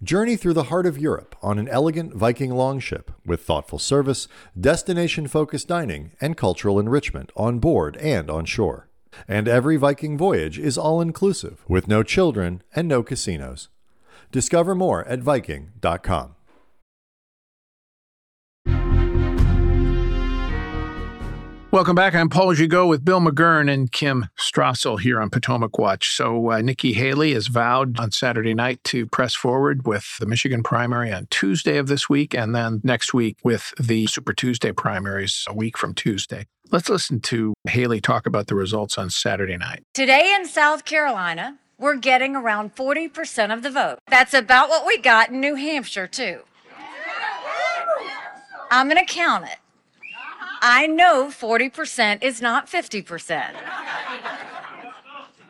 Journey 0.00 0.36
through 0.36 0.54
the 0.54 0.70
heart 0.70 0.86
of 0.86 0.96
Europe 0.96 1.34
on 1.42 1.58
an 1.58 1.66
elegant 1.66 2.14
Viking 2.14 2.52
longship 2.52 3.10
with 3.26 3.42
thoughtful 3.42 3.80
service, 3.80 4.28
destination 4.58 5.26
focused 5.26 5.66
dining, 5.66 6.12
and 6.20 6.36
cultural 6.36 6.78
enrichment 6.78 7.32
on 7.34 7.58
board 7.58 7.96
and 7.96 8.30
on 8.30 8.44
shore. 8.44 8.88
And 9.26 9.48
every 9.48 9.76
Viking 9.76 10.16
voyage 10.16 10.56
is 10.56 10.78
all 10.78 11.00
inclusive 11.00 11.64
with 11.66 11.88
no 11.88 12.04
children 12.04 12.62
and 12.76 12.86
no 12.86 13.02
casinos. 13.02 13.68
Discover 14.30 14.74
more 14.74 15.06
at 15.06 15.20
Viking.com. 15.20 16.36
Welcome 21.72 21.94
back. 21.94 22.16
I'm 22.16 22.28
Paul 22.28 22.48
Gigot 22.56 22.88
with 22.88 23.04
Bill 23.04 23.20
McGurn 23.20 23.72
and 23.72 23.92
Kim 23.92 24.26
Strassel 24.36 24.98
here 24.98 25.20
on 25.20 25.30
Potomac 25.30 25.78
Watch. 25.78 26.16
So, 26.16 26.50
uh, 26.50 26.60
Nikki 26.62 26.94
Haley 26.94 27.32
has 27.34 27.46
vowed 27.46 28.00
on 28.00 28.10
Saturday 28.10 28.54
night 28.54 28.82
to 28.84 29.06
press 29.06 29.36
forward 29.36 29.86
with 29.86 30.16
the 30.18 30.26
Michigan 30.26 30.64
primary 30.64 31.12
on 31.12 31.28
Tuesday 31.30 31.76
of 31.76 31.86
this 31.86 32.08
week, 32.08 32.34
and 32.34 32.56
then 32.56 32.80
next 32.82 33.14
week 33.14 33.36
with 33.44 33.72
the 33.78 34.08
Super 34.08 34.32
Tuesday 34.32 34.72
primaries 34.72 35.44
a 35.46 35.54
week 35.54 35.78
from 35.78 35.94
Tuesday. 35.94 36.48
Let's 36.72 36.88
listen 36.88 37.20
to 37.20 37.54
Haley 37.68 38.00
talk 38.00 38.26
about 38.26 38.48
the 38.48 38.56
results 38.56 38.98
on 38.98 39.08
Saturday 39.08 39.56
night. 39.56 39.84
Today 39.94 40.34
in 40.36 40.46
South 40.46 40.84
Carolina, 40.84 41.56
we're 41.80 41.96
getting 41.96 42.36
around 42.36 42.76
40% 42.76 43.52
of 43.52 43.62
the 43.62 43.70
vote. 43.70 43.98
That's 44.08 44.34
about 44.34 44.68
what 44.68 44.86
we 44.86 44.98
got 44.98 45.30
in 45.30 45.40
New 45.40 45.54
Hampshire, 45.54 46.06
too. 46.06 46.42
I'm 48.70 48.88
going 48.88 49.04
to 49.04 49.12
count 49.12 49.46
it. 49.46 49.56
I 50.60 50.86
know 50.86 51.28
40% 51.28 52.22
is 52.22 52.42
not 52.42 52.68
50%. 52.68 53.54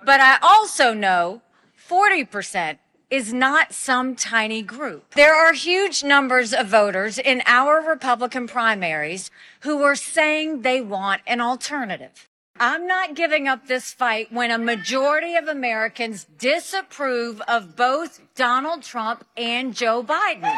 But 0.05 0.21
I 0.21 0.39
also 0.41 0.95
know 0.95 1.43
40% 1.89 2.79
is 3.11 3.33
not 3.33 3.73
some 3.73 4.15
tiny 4.15 4.63
group. 4.63 5.15
There 5.17 5.35
are 5.35 5.53
huge 5.53 6.05
numbers 6.05 6.55
of 6.55 6.69
voters 6.69 7.19
in 7.19 7.43
our 7.45 7.83
Republican 7.83 8.47
primaries 8.47 9.33
who 9.61 9.83
are 9.83 9.97
saying 9.97 10.63
they 10.63 10.81
want 10.81 11.23
an 11.27 11.41
alternative. 11.41 12.30
I'm 12.63 12.87
not 12.87 13.15
giving 13.15 13.49
up 13.49 13.67
this 13.67 13.91
fight 13.91 14.31
when 14.31 14.51
a 14.51 14.59
majority 14.59 15.35
of 15.35 15.49
Americans 15.49 16.27
disapprove 16.39 17.41
of 17.49 17.75
both 17.75 18.21
Donald 18.35 18.83
Trump 18.83 19.25
and 19.35 19.75
Joe 19.75 20.03
Biden. 20.03 20.55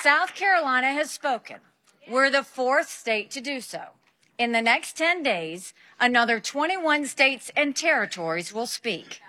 South 0.00 0.34
Carolina 0.34 0.94
has 0.94 1.10
spoken. 1.10 1.58
We're 2.08 2.30
the 2.30 2.42
fourth 2.42 2.88
state 2.88 3.30
to 3.32 3.42
do 3.42 3.60
so. 3.60 3.82
In 4.38 4.52
the 4.52 4.62
next 4.62 4.96
10 4.96 5.22
days, 5.22 5.74
another 6.00 6.40
21 6.40 7.04
states 7.04 7.50
and 7.54 7.76
territories 7.76 8.54
will 8.54 8.66
speak. 8.66 9.20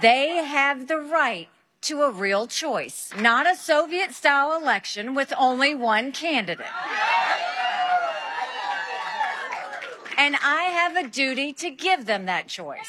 They 0.00 0.36
have 0.36 0.88
the 0.88 0.98
right 0.98 1.50
to 1.82 2.02
a 2.02 2.10
real 2.10 2.46
choice, 2.46 3.10
not 3.18 3.50
a 3.50 3.56
Soviet 3.56 4.12
style 4.12 4.56
election 4.56 5.14
with 5.14 5.32
only 5.36 5.74
one 5.74 6.12
candidate. 6.12 6.66
And 10.16 10.36
I 10.36 10.62
have 10.64 10.96
a 10.96 11.08
duty 11.08 11.52
to 11.54 11.70
give 11.70 12.06
them 12.06 12.26
that 12.26 12.46
choice. 12.46 12.88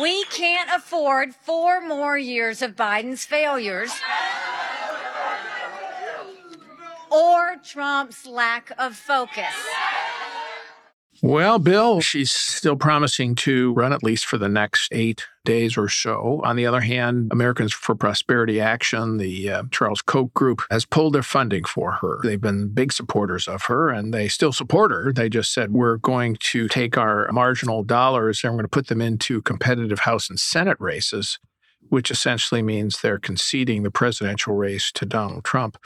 We 0.00 0.24
can't 0.24 0.70
afford 0.74 1.34
four 1.34 1.80
more 1.80 2.16
years 2.16 2.62
of 2.62 2.76
Biden's 2.76 3.24
failures 3.24 3.92
or 7.10 7.56
Trump's 7.64 8.26
lack 8.26 8.72
of 8.78 8.96
focus. 8.96 9.54
Well, 11.20 11.58
Bill, 11.58 12.00
she's 12.00 12.30
still 12.30 12.76
promising 12.76 13.34
to 13.36 13.72
run 13.72 13.92
at 13.92 14.04
least 14.04 14.24
for 14.24 14.38
the 14.38 14.48
next 14.48 14.92
eight 14.92 15.26
days 15.44 15.76
or 15.76 15.88
so. 15.88 16.40
On 16.44 16.54
the 16.54 16.64
other 16.64 16.80
hand, 16.80 17.30
Americans 17.32 17.72
for 17.72 17.96
Prosperity 17.96 18.60
Action, 18.60 19.16
the 19.16 19.50
uh, 19.50 19.62
Charles 19.72 20.00
Koch 20.00 20.32
group, 20.32 20.62
has 20.70 20.84
pulled 20.84 21.14
their 21.14 21.24
funding 21.24 21.64
for 21.64 21.92
her. 21.92 22.20
They've 22.22 22.40
been 22.40 22.68
big 22.68 22.92
supporters 22.92 23.48
of 23.48 23.64
her 23.64 23.90
and 23.90 24.14
they 24.14 24.28
still 24.28 24.52
support 24.52 24.92
her. 24.92 25.12
They 25.12 25.28
just 25.28 25.52
said, 25.52 25.72
we're 25.72 25.96
going 25.96 26.36
to 26.40 26.68
take 26.68 26.96
our 26.96 27.28
marginal 27.32 27.82
dollars 27.82 28.44
and 28.44 28.52
we're 28.52 28.58
going 28.58 28.64
to 28.66 28.68
put 28.68 28.86
them 28.86 29.00
into 29.00 29.42
competitive 29.42 30.00
House 30.00 30.30
and 30.30 30.38
Senate 30.38 30.76
races, 30.78 31.40
which 31.88 32.12
essentially 32.12 32.62
means 32.62 33.00
they're 33.00 33.18
conceding 33.18 33.82
the 33.82 33.90
presidential 33.90 34.54
race 34.54 34.92
to 34.92 35.04
Donald 35.04 35.42
Trump. 35.42 35.78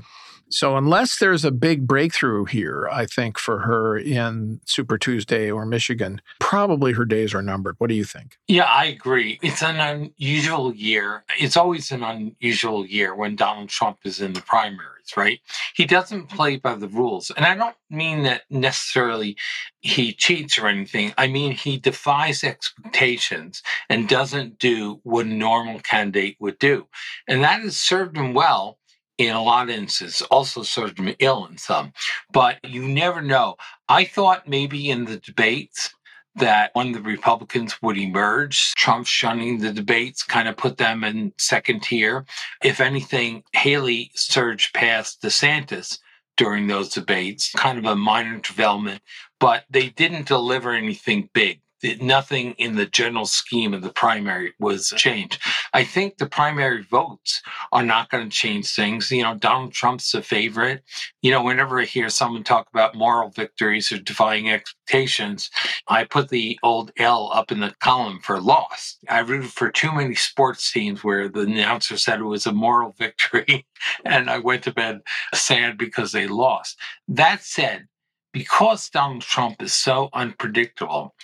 So, 0.53 0.77
unless 0.77 1.19
there's 1.19 1.47
a 1.47 1.51
big 1.51 1.87
breakthrough 1.87 2.45
here, 2.45 2.87
I 2.93 3.07
think 3.07 3.39
for 3.39 3.61
her 3.61 3.97
in 3.97 4.61
Super 4.67 4.99
Tuesday 4.99 5.51
or 5.51 5.65
Michigan, 5.65 6.21
probably 6.41 6.93
her 6.93 7.07
days 7.07 7.33
are 7.33 7.41
numbered. 7.41 7.77
What 7.79 7.89
do 7.89 7.95
you 7.95 8.05
think? 8.05 8.37
Yeah, 8.49 8.65
I 8.65 8.85
agree. 8.85 9.39
It's 9.43 9.63
an 9.63 9.81
unusual 9.81 10.75
year. 10.75 11.25
It's 11.41 11.57
always 11.57 11.91
an 11.91 12.03
unusual 12.03 12.85
year 12.85 13.15
when 13.15 13.35
Donald 13.35 13.71
Trump 13.71 14.01
is 14.05 14.21
in 14.21 14.35
the 14.35 14.43
primaries, 14.43 15.17
right? 15.17 15.41
He 15.75 15.87
doesn't 15.87 16.29
play 16.29 16.57
by 16.57 16.75
the 16.75 16.89
rules. 16.89 17.31
And 17.31 17.47
I 17.47 17.55
don't 17.55 17.77
mean 17.89 18.25
that 18.25 18.43
necessarily 18.51 19.39
he 19.81 20.13
cheats 20.13 20.59
or 20.59 20.69
anything. 20.69 21.15
I 21.17 21.29
mean, 21.29 21.53
he 21.53 21.79
defies 21.79 22.45
expectations 22.45 23.63
and 23.89 24.07
doesn't 24.07 24.59
do 24.59 25.01
what 25.03 25.25
a 25.25 25.31
normal 25.31 25.81
candidate 25.81 26.37
would 26.41 26.59
do. 26.59 26.89
And 27.27 27.43
that 27.43 27.63
has 27.63 27.79
served 27.79 28.19
him 28.19 28.35
well 28.35 28.79
in 29.19 29.35
a 29.35 29.43
lot 29.43 29.69
of 29.69 29.75
instances, 29.75 30.27
also 30.31 30.63
served 30.63 30.99
him 30.99 31.15
ill 31.19 31.47
in 31.47 31.59
some. 31.59 31.93
But 32.33 32.59
you 32.65 32.89
never 32.89 33.23
know. 33.23 33.57
I 33.89 34.05
thought 34.05 34.49
maybe 34.49 34.91
in 34.91 35.05
the 35.05 35.19
debates 35.19 35.95
that 36.35 36.73
of 36.75 36.93
the 36.93 37.03
Republicans 37.03 37.81
would 37.83 37.99
emerge. 37.99 38.73
Trump 38.75 39.07
shunning 39.07 39.59
the 39.59 39.73
debates 39.73 40.23
kind 40.23 40.49
of 40.49 40.57
put 40.57 40.79
them 40.79 41.05
in 41.05 41.33
second 41.39 41.83
tier. 41.83 42.25
If 42.65 42.81
anything, 42.81 43.43
Haley 43.53 44.11
surged 44.15 44.75
past 44.75 45.23
DeSantis 45.23 45.99
during 46.37 46.67
those 46.67 46.89
debates, 46.89 47.53
kind 47.53 47.79
of 47.79 47.85
a 47.85 47.95
minor 47.95 48.39
development, 48.39 49.03
but 49.39 49.65
they 49.69 49.91
didn't 49.91 50.27
deliver 50.27 50.73
anything 50.73 51.29
big 51.35 51.61
nothing 52.01 52.53
in 52.59 52.77
the 52.77 52.87
general 52.87 53.27
scheme 53.27 53.75
of 53.75 53.83
the 53.83 53.93
primary 53.93 54.55
was 54.59 54.93
changed. 54.97 55.41
I 55.73 55.85
think 55.85 56.19
the 56.19 56.27
primary 56.27 56.83
votes 56.83 57.43
are 57.73 57.83
not 57.83 58.11
going 58.11 58.25
to 58.29 58.37
change 58.37 58.73
things. 58.75 59.11
You 59.11 59.23
know, 59.23 59.35
Donald 59.35 59.73
Trump's 59.73 60.15
a 60.15 60.23
favorite. 60.23 60.83
You 61.23 61.31
know, 61.31 61.43
whenever 61.43 61.81
I 61.81 61.85
hear 61.85 62.09
someone 62.09 62.45
talk 62.45 62.69
about 62.73 62.95
moral 62.95 63.31
victories 63.31 63.91
or 63.91 63.99
defying 63.99 64.51
expectations, 64.51 65.51
I 65.89 66.05
put 66.05 66.29
the 66.29 66.59
old 66.63 66.93
L 66.99 67.31
up 67.33 67.51
in 67.51 67.61
the 67.61 67.75
column 67.81 68.21
for 68.23 68.41
lost. 68.41 68.99
I 69.09 69.21
rooted 69.21 69.51
for 69.51 69.71
too 69.71 69.93
many 69.93 70.15
sports 70.15 70.71
teams 70.73 71.03
where 71.03 71.29
the 71.29 71.41
announcer 71.41 71.97
said 71.97 72.21
it 72.21 72.25
was 72.25 72.47
a 72.47 72.53
moral 72.53 72.93
victory, 72.99 73.67
and 74.05 74.31
I 74.31 74.39
went 74.39 74.65
to 74.65 74.73
bed 74.73 75.01
sad 75.35 75.79
because 75.79 76.13
they 76.13 76.27
lost. 76.27 76.79
That 77.09 77.43
said, 77.43 77.87
because 78.33 78.89
Donald 78.89 79.23
Trump 79.23 79.63
is 79.63 79.75
so 79.75 80.09
unpredictable 80.15 81.15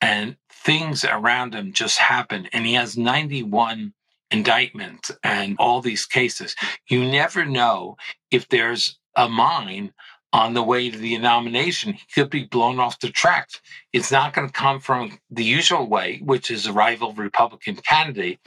and 0.00 0.36
things 0.50 1.04
around 1.04 1.54
him 1.54 1.72
just 1.72 1.98
happen, 1.98 2.48
and 2.52 2.66
he 2.66 2.74
has 2.74 2.96
91 2.96 3.92
indictments 4.30 5.10
and 5.24 5.56
all 5.58 5.80
these 5.80 6.06
cases, 6.06 6.54
you 6.88 7.04
never 7.04 7.44
know 7.44 7.96
if 8.30 8.48
there's 8.48 8.98
a 9.16 9.28
mine 9.28 9.92
on 10.32 10.52
the 10.52 10.62
way 10.62 10.90
to 10.90 10.98
the 10.98 11.16
nomination. 11.16 11.94
He 11.94 12.04
could 12.14 12.30
be 12.30 12.44
blown 12.44 12.78
off 12.78 13.00
the 13.00 13.08
tracks. 13.08 13.60
It's 13.92 14.12
not 14.12 14.34
going 14.34 14.48
to 14.48 14.52
come 14.52 14.78
from 14.78 15.18
the 15.30 15.44
usual 15.44 15.88
way, 15.88 16.20
which 16.22 16.50
is 16.50 16.66
a 16.66 16.72
rival 16.72 17.14
Republican 17.14 17.76
candidate. 17.76 18.38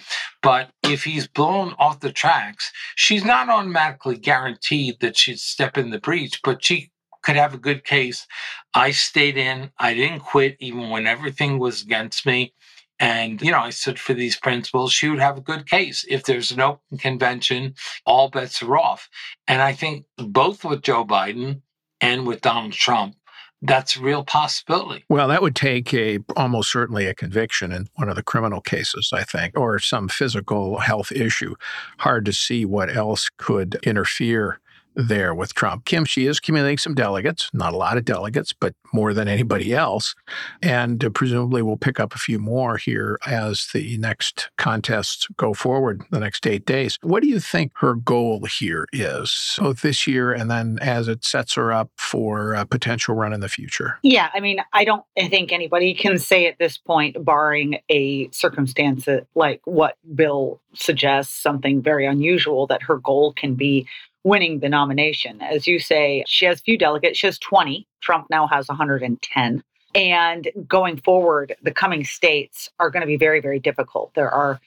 But 0.44 0.70
if 0.84 1.04
he's 1.04 1.28
blown 1.28 1.74
off 1.80 2.00
the 2.00 2.12
tracks, 2.12 2.72
she's 2.96 3.26
not 3.26 3.50
automatically 3.50 4.18
guaranteed 4.18 5.00
that 5.00 5.18
she'd 5.18 5.40
step 5.40 5.78
in 5.78 5.90
the 5.90 6.00
breach, 6.00 6.40
but 6.44 6.64
she 6.64 6.92
could 7.32 7.40
have 7.40 7.54
a 7.54 7.58
good 7.58 7.86
case. 7.86 8.28
I 8.74 8.92
stayed 8.92 9.38
in. 9.38 9.72
I 9.80 9.94
didn't 9.94 10.20
quit 10.20 10.58
even 10.60 10.90
when 10.90 11.08
everything 11.08 11.60
was 11.60 11.82
against 11.82 12.26
me. 12.26 12.54
And, 13.00 13.42
you 13.42 13.52
know, 13.52 13.62
I 13.62 13.70
stood 13.70 13.98
for 13.98 14.14
these 14.14 14.36
principles. 14.36 14.92
She 14.92 15.08
would 15.08 15.20
have 15.20 15.38
a 15.38 15.42
good 15.42 15.66
case. 15.68 16.06
If 16.10 16.26
there's 16.26 16.52
an 16.52 16.60
open 16.60 16.98
convention, 16.98 17.76
all 18.06 18.30
bets 18.30 18.62
are 18.62 18.78
off. 18.78 19.10
And 19.48 19.62
I 19.62 19.72
think 19.72 20.06
both 20.18 20.66
with 20.66 20.82
Joe 20.82 21.06
Biden 21.06 21.62
and 22.02 22.28
with 22.28 22.42
Donald 22.42 22.74
Trump, 22.74 23.16
that's 23.62 23.96
a 23.96 24.02
real 24.02 24.26
possibility. 24.26 25.06
Well, 25.08 25.30
that 25.30 25.42
would 25.42 25.56
take 25.56 25.94
a 25.94 26.20
almost 26.36 26.72
certainly 26.72 27.06
a 27.06 27.14
conviction 27.14 27.72
in 27.72 27.88
one 27.96 28.10
of 28.10 28.16
the 28.16 28.24
criminal 28.24 28.60
cases, 28.60 29.12
I 29.14 29.24
think, 29.24 29.58
or 29.58 29.80
some 29.80 30.10
physical 30.10 30.80
health 30.80 31.12
issue. 31.12 31.56
Hard 32.00 32.26
to 32.26 32.34
see 32.34 32.66
what 32.66 32.94
else 32.94 33.30
could 33.38 33.80
interfere 33.84 34.60
there 34.96 35.34
with 35.34 35.54
Trump. 35.54 35.86
Kim, 35.86 36.06
she 36.06 36.26
is 36.26 36.38
accumulating 36.38 36.78
some 36.78 36.94
delegates, 36.94 37.50
not 37.54 37.74
a 37.74 37.78
lot 37.78 37.98
of 37.98 38.06
delegates, 38.06 38.54
but 38.54 38.74
more 38.94 39.14
than 39.14 39.28
anybody 39.28 39.74
else. 39.74 40.16
And 40.62 41.04
uh, 41.04 41.10
presumably 41.10 41.62
we'll 41.62 41.78
pick 41.78 42.00
up 42.00 42.14
a 42.14 42.20
few 42.20 42.40
more 42.40 42.78
here 42.78 43.18
as 43.26 43.68
the 43.74 43.98
next 43.98 44.50
contests 44.58 45.28
go 45.38 45.54
forward 45.54 46.04
the 46.12 46.20
next 46.20 46.46
eight 46.46 46.66
days. 46.66 46.98
What 47.02 47.24
do 47.24 47.30
you 47.30 47.40
think 47.40 47.72
her 47.76 47.96
goal 47.96 48.46
here 48.60 48.88
is, 48.92 49.58
both 49.60 49.82
this 49.82 50.08
year 50.08 50.34
and 50.34 50.50
then 50.52 50.78
as 50.82 51.08
it 51.08 51.24
sets 51.24 51.54
her 51.56 51.72
up 51.72 51.90
for 51.98 52.54
a 52.54 52.66
potential 52.66 53.16
run 53.16 53.34
in 53.34 53.40
the 53.40 53.50
future? 53.50 53.98
Yeah, 54.04 54.30
I 54.34 54.40
mean, 54.40 54.58
I 54.74 54.84
don't 54.84 55.04
think 55.18 55.52
anybody 55.52 55.94
can 55.94 56.18
say 56.18 56.48
at 56.48 56.60
this 56.60 56.78
point, 56.78 57.24
barring 57.24 57.80
a 57.90 58.30
circumstance 58.32 59.08
like 59.36 59.62
what 59.66 59.98
Bill 60.14 60.60
suggests, 60.74 61.34
something 61.42 61.82
very 61.82 62.06
unusual, 62.06 62.68
that 62.68 62.84
her 62.84 62.98
goal 62.98 63.34
can 63.34 63.56
be 63.56 63.88
winning 64.24 64.60
the 64.60 64.70
nomination. 64.70 65.42
As 65.42 65.68
you 65.68 65.80
say, 65.80 66.24
she 66.28 66.46
has 66.46 66.62
few 66.62 66.78
delegates. 66.78 67.18
She 67.18 67.28
has 67.28 67.40
20. 67.40 67.88
Trump 68.02 68.28
now 68.30 68.48
has 68.48 68.68
110. 68.68 69.64
And 69.94 70.48
going 70.68 70.98
forward, 70.98 71.56
the 71.62 71.72
coming 71.72 72.04
states 72.04 72.70
are 72.80 72.90
going 72.90 73.02
to 73.02 73.08
be 73.08 73.18
very, 73.18 73.42
very 73.42 73.60
difficult. 73.60 74.14
There 74.14 74.30
are 74.30 74.60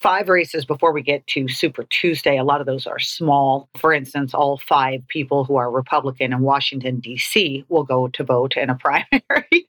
five 0.00 0.28
races 0.28 0.64
before 0.64 0.92
we 0.92 1.02
get 1.02 1.26
to 1.28 1.48
Super 1.48 1.84
Tuesday. 1.84 2.38
A 2.38 2.44
lot 2.44 2.60
of 2.60 2.66
those 2.66 2.86
are 2.86 2.98
small. 2.98 3.68
For 3.76 3.92
instance, 3.92 4.34
all 4.34 4.58
five 4.58 5.06
people 5.08 5.44
who 5.44 5.56
are 5.56 5.70
Republican 5.70 6.32
in 6.32 6.40
Washington, 6.40 7.00
D.C. 7.00 7.64
will 7.68 7.84
go 7.84 8.08
to 8.08 8.24
vote 8.24 8.56
in 8.56 8.70
a 8.70 8.74
primary. 8.78 9.68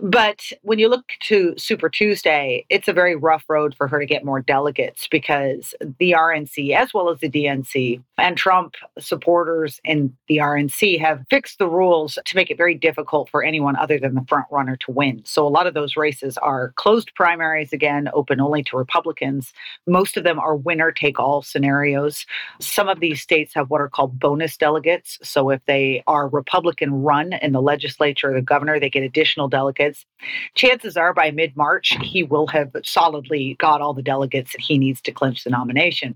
but 0.00 0.40
when 0.62 0.78
you 0.78 0.88
look 0.88 1.04
to 1.22 1.54
Super 1.56 1.88
Tuesday, 1.88 2.64
it's 2.70 2.88
a 2.88 2.92
very 2.92 3.16
rough 3.16 3.44
road 3.48 3.74
for 3.74 3.88
her 3.88 4.00
to 4.00 4.06
get 4.06 4.24
more 4.24 4.40
delegates 4.40 5.06
because 5.08 5.74
the 5.98 6.12
RNC, 6.12 6.74
as 6.74 6.94
well 6.94 7.10
as 7.10 7.20
the 7.20 7.30
DNC, 7.30 8.02
and 8.18 8.36
Trump 8.36 8.74
supporters 8.98 9.80
in 9.84 10.16
the 10.28 10.38
RNC 10.38 10.98
have 11.00 11.24
fixed 11.28 11.58
the 11.58 11.68
rules 11.68 12.18
to 12.24 12.36
make 12.36 12.50
it 12.50 12.56
very 12.56 12.74
difficult 12.74 13.28
for 13.30 13.42
anyone 13.42 13.76
other 13.76 13.98
than 13.98 14.14
the 14.14 14.24
front 14.28 14.46
runner 14.50 14.76
to 14.76 14.90
win. 14.90 15.22
So 15.24 15.46
a 15.46 15.48
lot 15.48 15.66
of 15.66 15.74
those 15.74 15.96
races 15.96 16.38
are 16.38 16.72
closed 16.76 17.14
primaries 17.14 17.72
again, 17.72 18.08
open 18.12 18.40
only 18.40 18.62
to 18.64 18.76
Republicans. 18.76 19.52
Most 19.86 20.16
of 20.16 20.24
them 20.24 20.38
are 20.38 20.56
winner 20.56 20.92
take 20.92 21.18
all 21.20 21.42
scenarios. 21.42 22.26
Some 22.60 22.88
of 22.88 23.00
these 23.00 23.20
states 23.20 23.54
have 23.54 23.70
what 23.70 23.80
are 23.80 23.88
called 23.88 24.18
bonus 24.18 24.56
delegates. 24.56 25.18
So 25.22 25.50
if 25.50 25.64
they 25.66 26.02
are 26.06 26.28
Republican 26.28 27.02
run 27.02 27.32
in 27.34 27.52
the 27.52 27.62
legislature 27.62 28.30
or 28.30 28.34
the 28.34 28.42
governor, 28.42 28.80
they 28.80 28.90
get 28.90 29.02
additional 29.02 29.48
delegates. 29.48 30.04
Chances 30.54 30.96
are 30.96 31.12
by 31.12 31.30
mid 31.30 31.56
March, 31.56 31.96
he 32.02 32.22
will 32.22 32.46
have 32.48 32.70
solidly 32.84 33.56
got 33.58 33.80
all 33.80 33.94
the 33.94 34.02
delegates 34.02 34.52
that 34.52 34.60
he 34.60 34.78
needs 34.78 35.00
to 35.02 35.12
clinch 35.12 35.44
the 35.44 35.50
nomination. 35.50 36.14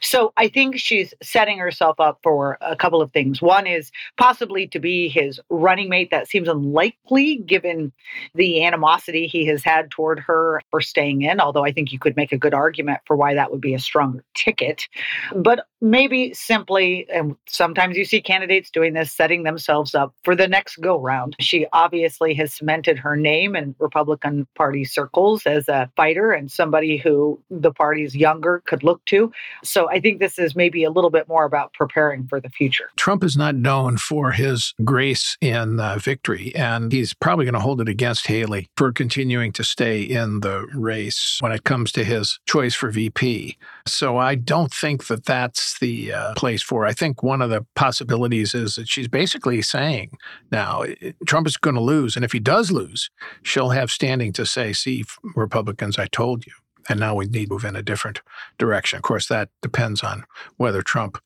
So 0.00 0.32
I 0.36 0.48
think 0.48 0.78
she's 0.78 1.14
setting 1.22 1.58
herself 1.58 2.00
up 2.00 2.20
for 2.22 2.58
a 2.60 2.76
couple 2.76 3.02
of 3.02 3.12
things. 3.12 3.42
One 3.42 3.66
is 3.66 3.90
possibly 4.16 4.66
to 4.68 4.78
be 4.78 5.08
his 5.08 5.40
running 5.50 5.88
mate. 5.88 6.10
That 6.10 6.28
seems 6.28 6.48
unlikely 6.48 7.36
given 7.38 7.92
the 8.34 8.64
animosity 8.64 9.26
he 9.26 9.46
has 9.46 9.62
had 9.64 9.90
toward 9.90 10.20
her 10.20 10.60
for 10.70 10.80
staying 10.80 11.22
in, 11.22 11.40
although 11.40 11.64
I 11.64 11.72
think 11.72 11.92
you 11.92 11.98
could 11.98 12.16
make 12.16 12.32
a 12.32 12.38
good 12.38 12.54
argument 12.54 12.83
argument 12.84 13.00
for 13.06 13.16
why 13.16 13.34
that 13.34 13.50
would 13.50 13.60
be 13.60 13.74
a 13.74 13.78
stronger 13.78 14.24
ticket. 14.34 14.88
But 15.34 15.66
maybe 15.80 16.32
simply, 16.32 17.06
and 17.12 17.36
sometimes 17.46 17.96
you 17.96 18.04
see 18.04 18.20
candidates 18.20 18.70
doing 18.70 18.94
this, 18.94 19.12
setting 19.12 19.42
themselves 19.42 19.94
up 19.94 20.14
for 20.24 20.34
the 20.34 20.48
next 20.48 20.76
go 20.76 20.98
round. 20.98 21.36
She 21.40 21.66
obviously 21.72 22.34
has 22.34 22.54
cemented 22.54 22.98
her 22.98 23.16
name 23.16 23.54
in 23.54 23.74
Republican 23.78 24.46
Party 24.54 24.84
circles 24.84 25.46
as 25.46 25.68
a 25.68 25.90
fighter 25.96 26.32
and 26.32 26.50
somebody 26.50 26.96
who 26.96 27.40
the 27.50 27.72
party's 27.72 28.16
younger 28.16 28.62
could 28.66 28.82
look 28.82 29.04
to. 29.06 29.30
So 29.62 29.90
I 29.90 30.00
think 30.00 30.20
this 30.20 30.38
is 30.38 30.56
maybe 30.56 30.84
a 30.84 30.90
little 30.90 31.10
bit 31.10 31.28
more 31.28 31.44
about 31.44 31.74
preparing 31.74 32.26
for 32.26 32.40
the 32.40 32.48
future. 32.48 32.88
Trump 32.96 33.22
is 33.22 33.36
not 33.36 33.54
known 33.54 33.98
for 33.98 34.32
his 34.32 34.74
grace 34.84 35.36
in 35.40 35.80
uh, 35.80 35.98
victory, 35.98 36.54
and 36.54 36.92
he's 36.92 37.12
probably 37.12 37.44
going 37.44 37.54
to 37.54 37.60
hold 37.60 37.80
it 37.80 37.88
against 37.88 38.26
Haley 38.26 38.68
for 38.76 38.92
continuing 38.92 39.52
to 39.52 39.64
stay 39.64 40.02
in 40.02 40.40
the 40.40 40.66
race 40.74 41.38
when 41.40 41.52
it 41.52 41.64
comes 41.64 41.92
to 41.92 42.04
his 42.04 42.38
choice 42.46 42.73
choice 42.74 42.80
for 42.80 42.90
VP. 42.90 43.56
So 43.86 44.18
I 44.18 44.34
don't 44.34 44.72
think 44.72 45.06
that 45.06 45.24
that's 45.24 45.78
the 45.78 46.12
uh, 46.12 46.34
place 46.34 46.62
for. 46.62 46.86
I 46.86 46.92
think 46.92 47.22
one 47.22 47.42
of 47.42 47.50
the 47.50 47.64
possibilities 47.74 48.54
is 48.54 48.76
that 48.76 48.88
she's 48.88 49.08
basically 49.08 49.62
saying 49.62 50.16
now 50.50 50.84
Trump 51.26 51.46
is 51.46 51.56
going 51.56 51.76
to 51.76 51.82
lose, 51.82 52.16
and 52.16 52.24
if 52.24 52.32
he 52.32 52.40
does 52.40 52.70
lose, 52.70 53.10
she'll 53.42 53.70
have 53.70 53.90
standing 53.90 54.32
to 54.34 54.46
say, 54.46 54.72
"See, 54.72 55.04
Republicans, 55.36 55.98
I 55.98 56.06
told 56.06 56.46
you." 56.46 56.52
And 56.88 57.00
now 57.00 57.14
we 57.14 57.26
need 57.26 57.46
to 57.46 57.54
move 57.54 57.64
in 57.64 57.76
a 57.76 57.82
different 57.82 58.20
direction. 58.58 58.96
Of 58.96 59.02
course, 59.02 59.28
that 59.28 59.48
depends 59.62 60.02
on 60.02 60.24
whether 60.56 60.82
Trump 60.82 61.18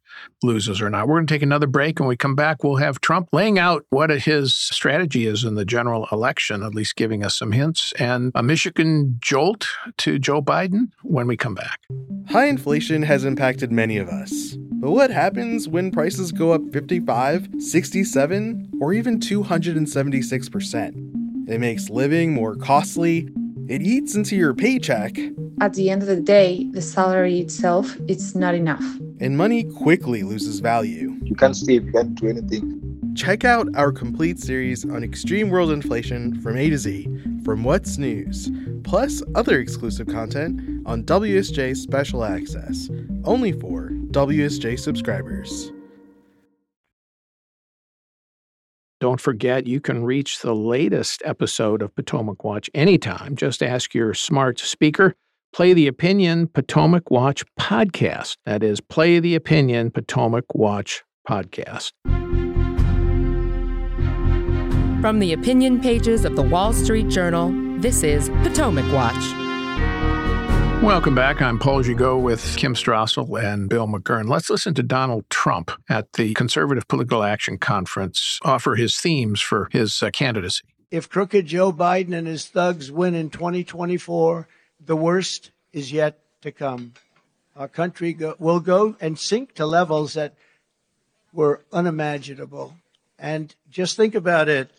loses 0.43 0.81
or 0.81 0.91
not. 0.91 1.07
We're 1.07 1.17
going 1.17 1.27
to 1.27 1.35
take 1.35 1.43
another 1.43 1.67
break. 1.67 1.99
When 1.99 2.09
we 2.09 2.17
come 2.17 2.35
back, 2.35 2.63
we'll 2.63 2.77
have 2.77 3.01
Trump 3.01 3.29
laying 3.33 3.59
out 3.59 3.85
what 3.91 4.11
his 4.11 4.55
strategy 4.55 5.27
is 5.27 5.45
in 5.45 5.55
the 5.55 5.65
general 5.65 6.09
election, 6.11 6.63
at 6.63 6.75
least 6.75 6.97
giving 6.97 7.25
us 7.25 7.37
some 7.37 7.53
hints, 7.53 7.93
and 7.99 8.33
a 8.35 8.43
Michigan 8.43 9.17
jolt 9.21 9.67
to 9.99 10.19
Joe 10.19 10.43
Biden 10.43 10.91
when 11.03 11.27
we 11.27 11.37
come 11.37 11.55
back. 11.55 11.81
High 12.29 12.47
inflation 12.47 13.03
has 13.03 13.25
impacted 13.25 13.73
many 13.73 13.99
of 13.99 14.09
us. 14.09 14.57
But 14.81 14.93
what 14.93 15.11
happens 15.11 15.69
when 15.69 15.91
prices 15.91 16.31
go 16.31 16.53
up 16.53 16.63
55, 16.73 17.49
67, 17.59 18.71
or 18.81 18.93
even 18.93 19.19
276%? 19.19 21.49
It 21.49 21.59
makes 21.59 21.89
living 21.89 22.33
more 22.33 22.55
costly. 22.55 23.29
It 23.69 23.83
eats 23.83 24.15
into 24.15 24.35
your 24.37 24.55
paycheck. 24.55 25.19
At 25.61 25.75
the 25.75 25.91
end 25.91 26.03
of 26.03 26.09
the 26.09 26.21
day, 26.21 26.69
the 26.73 26.83
salary 26.83 27.41
itself 27.41 27.97
it's 28.09 28.35
not 28.35 28.55
enough 28.55 28.85
and 29.21 29.37
money 29.37 29.65
quickly 29.65 30.23
loses 30.23 30.61
value. 30.61 31.17
You 31.23 31.35
can't 31.35 31.57
save, 31.57 31.87
you 31.87 31.93
can't 31.93 32.15
do 32.15 32.29
anything. 32.29 32.75
Check 33.17 33.45
out 33.45 33.69
our 33.75 33.91
complete 33.91 34.39
series 34.39 34.85
on 34.85 35.03
extreme 35.03 35.51
world 35.51 35.71
inflation 35.71 36.41
from 36.41 36.57
A 36.57 36.71
to 36.71 36.79
Z 36.79 37.09
from 37.45 37.65
What's 37.65 37.99
News, 37.99 38.51
plus 38.85 39.23
other 39.35 39.59
exclusive 39.59 40.07
content 40.07 40.87
on 40.87 41.03
WSJ 41.03 41.77
Special 41.77 42.25
Access, 42.25 42.89
only 43.25 43.53
for 43.53 43.91
WSJ 44.11 44.79
subscribers. 44.79 45.73
Don't 49.01 49.21
forget, 49.21 49.67
you 49.67 49.81
can 49.81 50.05
reach 50.05 50.41
the 50.41 50.55
latest 50.55 51.23
episode 51.25 51.83
of 51.83 51.95
Potomac 51.95 52.43
Watch 52.43 52.69
anytime. 52.75 53.37
Just 53.37 53.63
ask 53.63 53.95
your 53.95 54.13
smart 54.13 54.59
speaker 54.59 55.15
Play 55.53 55.73
the 55.73 55.87
Opinion 55.87 56.49
Potomac 56.49 57.11
Watch 57.11 57.45
podcast. 57.59 58.37
That 58.45 58.63
is, 58.63 58.81
Play 58.81 59.21
the 59.21 59.35
Opinion 59.35 59.91
Potomac 59.91 60.55
Watch 60.55 61.05
podcast. 61.29 61.93
From 65.01 65.21
the 65.21 65.33
opinion 65.33 65.81
pages 65.81 66.25
of 66.25 66.35
the 66.35 66.43
Wall 66.43 66.73
Street 66.73 67.09
Journal, 67.09 67.53
this 67.81 68.03
is 68.03 68.31
Potomac 68.43 68.93
Watch. 68.93 70.18
Welcome 70.83 71.17
back. 71.17 71.43
I'm 71.43 71.59
Paul 71.59 71.83
Gigot 71.83 72.23
with 72.23 72.57
Kim 72.57 72.75
Strassel 72.75 73.43
and 73.43 73.69
Bill 73.69 73.89
McGurn. 73.89 74.29
Let's 74.29 74.49
listen 74.49 74.75
to 74.75 74.83
Donald 74.83 75.29
Trump 75.29 75.73
at 75.89 76.13
the 76.13 76.35
Conservative 76.35 76.87
Political 76.87 77.25
Action 77.25 77.59
Conference 77.59 78.39
offer 78.43 78.77
his 78.77 78.97
themes 78.97 79.41
for 79.41 79.69
his 79.73 80.03
uh, 80.05 80.11
candidacy. 80.11 80.63
If 80.93 81.11
crooked 81.11 81.47
Joe 81.47 81.73
Biden 81.73 82.15
and 82.15 82.29
his 82.29 82.47
thugs 82.47 82.93
win 82.93 83.17
in 83.17 83.29
2024, 83.29 84.47
the 84.87 84.97
worst 84.97 85.51
is 85.73 85.91
yet 85.91 86.21
to 86.43 86.53
come. 86.53 86.95
Our 87.57 87.69
country 87.69 88.13
go, 88.13 88.37
will 88.39 88.61
go 88.61 88.95
and 89.01 89.19
sink 89.19 89.55
to 89.55 89.67
levels 89.67 90.15
that 90.15 90.35
were 91.33 91.61
unimaginable. 91.73 92.77
And 93.19 93.53
just 93.69 93.97
think 93.97 94.15
about 94.15 94.49
it. 94.49 94.71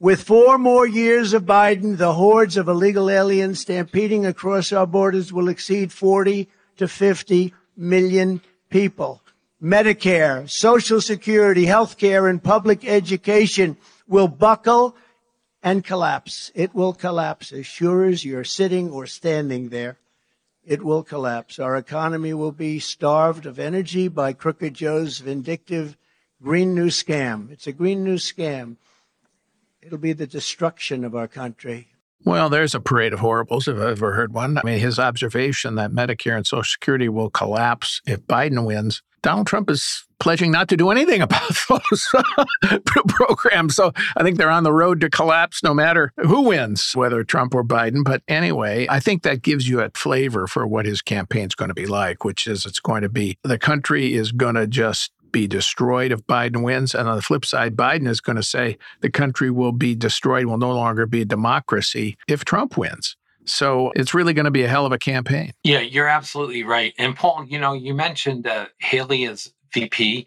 With 0.00 0.22
four 0.22 0.58
more 0.58 0.86
years 0.86 1.32
of 1.32 1.42
Biden, 1.42 1.96
the 1.96 2.12
hordes 2.12 2.56
of 2.56 2.68
illegal 2.68 3.10
aliens 3.10 3.58
stampeding 3.58 4.24
across 4.24 4.70
our 4.72 4.86
borders 4.86 5.32
will 5.32 5.48
exceed 5.48 5.92
40 5.92 6.48
to 6.76 6.86
50 6.86 7.52
million 7.76 8.40
people. 8.70 9.20
Medicare, 9.60 10.48
Social 10.48 11.00
Security, 11.00 11.66
health 11.66 11.98
care, 11.98 12.28
and 12.28 12.40
public 12.40 12.84
education 12.84 13.76
will 14.06 14.28
buckle 14.28 14.94
and 15.64 15.84
collapse. 15.84 16.52
It 16.54 16.76
will 16.76 16.92
collapse 16.92 17.50
as 17.50 17.66
sure 17.66 18.04
as 18.04 18.24
you're 18.24 18.44
sitting 18.44 18.90
or 18.90 19.08
standing 19.08 19.70
there. 19.70 19.98
It 20.64 20.84
will 20.84 21.02
collapse. 21.02 21.58
Our 21.58 21.76
economy 21.76 22.34
will 22.34 22.52
be 22.52 22.78
starved 22.78 23.46
of 23.46 23.58
energy 23.58 24.06
by 24.06 24.32
Crooked 24.32 24.74
Joe's 24.74 25.18
vindictive 25.18 25.96
Green 26.40 26.72
New 26.72 26.86
Scam. 26.86 27.50
It's 27.50 27.66
a 27.66 27.72
Green 27.72 28.04
New 28.04 28.18
Scam. 28.18 28.76
It'll 29.88 29.96
be 29.96 30.12
the 30.12 30.26
destruction 30.26 31.02
of 31.02 31.16
our 31.16 31.26
country. 31.26 31.88
Well, 32.22 32.50
there's 32.50 32.74
a 32.74 32.80
parade 32.80 33.14
of 33.14 33.20
horribles 33.20 33.68
if 33.68 33.76
I've 33.76 33.82
ever 33.82 34.12
heard 34.12 34.34
one. 34.34 34.58
I 34.58 34.62
mean, 34.62 34.80
his 34.80 34.98
observation 34.98 35.76
that 35.76 35.92
Medicare 35.92 36.36
and 36.36 36.46
Social 36.46 36.62
Security 36.62 37.08
will 37.08 37.30
collapse 37.30 38.02
if 38.06 38.20
Biden 38.26 38.66
wins. 38.66 39.00
Donald 39.22 39.46
Trump 39.46 39.70
is 39.70 40.04
pledging 40.20 40.50
not 40.50 40.68
to 40.68 40.76
do 40.76 40.90
anything 40.90 41.22
about 41.22 41.56
those 41.70 42.06
uh, 42.12 42.78
programs. 42.84 43.76
So 43.76 43.92
I 44.14 44.22
think 44.22 44.36
they're 44.36 44.50
on 44.50 44.64
the 44.64 44.74
road 44.74 45.00
to 45.00 45.08
collapse 45.08 45.62
no 45.62 45.72
matter 45.72 46.12
who 46.18 46.42
wins, 46.42 46.92
whether 46.94 47.24
Trump 47.24 47.54
or 47.54 47.64
Biden. 47.64 48.04
But 48.04 48.22
anyway, 48.28 48.86
I 48.90 49.00
think 49.00 49.22
that 49.22 49.40
gives 49.40 49.66
you 49.66 49.80
a 49.80 49.90
flavor 49.94 50.46
for 50.46 50.66
what 50.66 50.84
his 50.84 51.00
campaign's 51.00 51.54
going 51.54 51.68
to 51.70 51.74
be 51.74 51.86
like, 51.86 52.24
which 52.24 52.46
is 52.46 52.66
it's 52.66 52.80
going 52.80 53.02
to 53.02 53.08
be 53.08 53.38
the 53.42 53.58
country 53.58 54.12
is 54.12 54.32
going 54.32 54.56
to 54.56 54.66
just 54.66 55.12
be 55.32 55.46
destroyed 55.46 56.12
if 56.12 56.26
Biden 56.26 56.62
wins. 56.62 56.94
And 56.94 57.08
on 57.08 57.16
the 57.16 57.22
flip 57.22 57.44
side, 57.44 57.76
Biden 57.76 58.08
is 58.08 58.20
going 58.20 58.36
to 58.36 58.42
say 58.42 58.78
the 59.00 59.10
country 59.10 59.50
will 59.50 59.72
be 59.72 59.94
destroyed, 59.94 60.46
will 60.46 60.58
no 60.58 60.72
longer 60.72 61.06
be 61.06 61.22
a 61.22 61.24
democracy 61.24 62.16
if 62.26 62.44
Trump 62.44 62.76
wins. 62.76 63.16
So 63.44 63.92
it's 63.96 64.14
really 64.14 64.34
going 64.34 64.44
to 64.44 64.50
be 64.50 64.64
a 64.64 64.68
hell 64.68 64.86
of 64.86 64.92
a 64.92 64.98
campaign. 64.98 65.52
Yeah, 65.64 65.80
you're 65.80 66.08
absolutely 66.08 66.64
right. 66.64 66.92
And 66.98 67.16
Paul, 67.16 67.46
you 67.48 67.58
know, 67.58 67.72
you 67.72 67.94
mentioned 67.94 68.46
uh, 68.46 68.66
Haley 68.78 69.24
as 69.24 69.52
VP. 69.72 70.26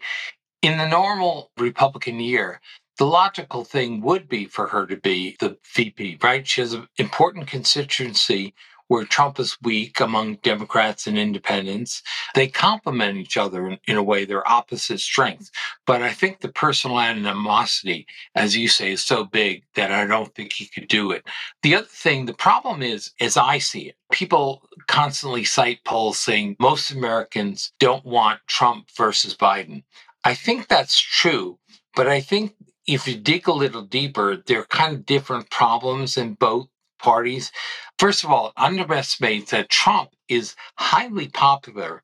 In 0.62 0.78
the 0.78 0.88
normal 0.88 1.50
Republican 1.58 2.20
year, 2.20 2.60
the 2.98 3.06
logical 3.06 3.64
thing 3.64 4.00
would 4.02 4.28
be 4.28 4.46
for 4.46 4.68
her 4.68 4.86
to 4.86 4.96
be 4.96 5.36
the 5.40 5.56
VP, 5.74 6.18
right? 6.22 6.46
She 6.46 6.60
has 6.60 6.74
an 6.74 6.88
important 6.98 7.46
constituency 7.46 8.54
where 8.92 9.06
Trump 9.06 9.40
is 9.40 9.56
weak 9.62 10.00
among 10.00 10.34
Democrats 10.42 11.06
and 11.06 11.18
independents. 11.18 12.02
They 12.34 12.46
complement 12.46 13.16
each 13.16 13.38
other 13.38 13.66
in, 13.66 13.78
in, 13.88 13.96
a 13.96 14.02
way, 14.02 14.26
they're 14.26 14.46
opposite 14.46 15.00
strengths. 15.00 15.50
But 15.86 16.02
I 16.02 16.12
think 16.12 16.40
the 16.40 16.52
personal 16.52 17.00
animosity, 17.00 18.06
as 18.34 18.54
you 18.54 18.68
say, 18.68 18.92
is 18.92 19.02
so 19.02 19.24
big 19.24 19.62
that 19.76 19.90
I 19.90 20.06
don't 20.06 20.34
think 20.34 20.52
he 20.52 20.66
could 20.66 20.88
do 20.88 21.10
it. 21.10 21.26
The 21.62 21.74
other 21.74 21.86
thing, 21.86 22.26
the 22.26 22.34
problem 22.34 22.82
is, 22.82 23.12
as 23.18 23.38
I 23.38 23.56
see 23.56 23.88
it, 23.88 23.96
people 24.12 24.68
constantly 24.88 25.44
cite 25.44 25.82
polls 25.86 26.18
saying 26.18 26.56
most 26.60 26.90
Americans 26.90 27.72
don't 27.80 28.04
want 28.04 28.40
Trump 28.46 28.90
versus 28.94 29.34
Biden. 29.34 29.84
I 30.22 30.34
think 30.34 30.68
that's 30.68 31.00
true, 31.00 31.58
but 31.96 32.08
I 32.08 32.20
think 32.20 32.52
if 32.86 33.08
you 33.08 33.16
dig 33.16 33.48
a 33.48 33.52
little 33.52 33.86
deeper, 33.86 34.36
there 34.46 34.60
are 34.60 34.66
kind 34.66 34.94
of 34.94 35.06
different 35.06 35.48
problems 35.48 36.18
in 36.18 36.34
both 36.34 36.68
parties. 37.02 37.52
First 38.02 38.24
of 38.24 38.32
all, 38.32 38.48
it 38.48 38.54
underestimates 38.56 39.52
that 39.52 39.68
Trump 39.68 40.10
is 40.26 40.56
highly 40.74 41.28
popular 41.28 42.02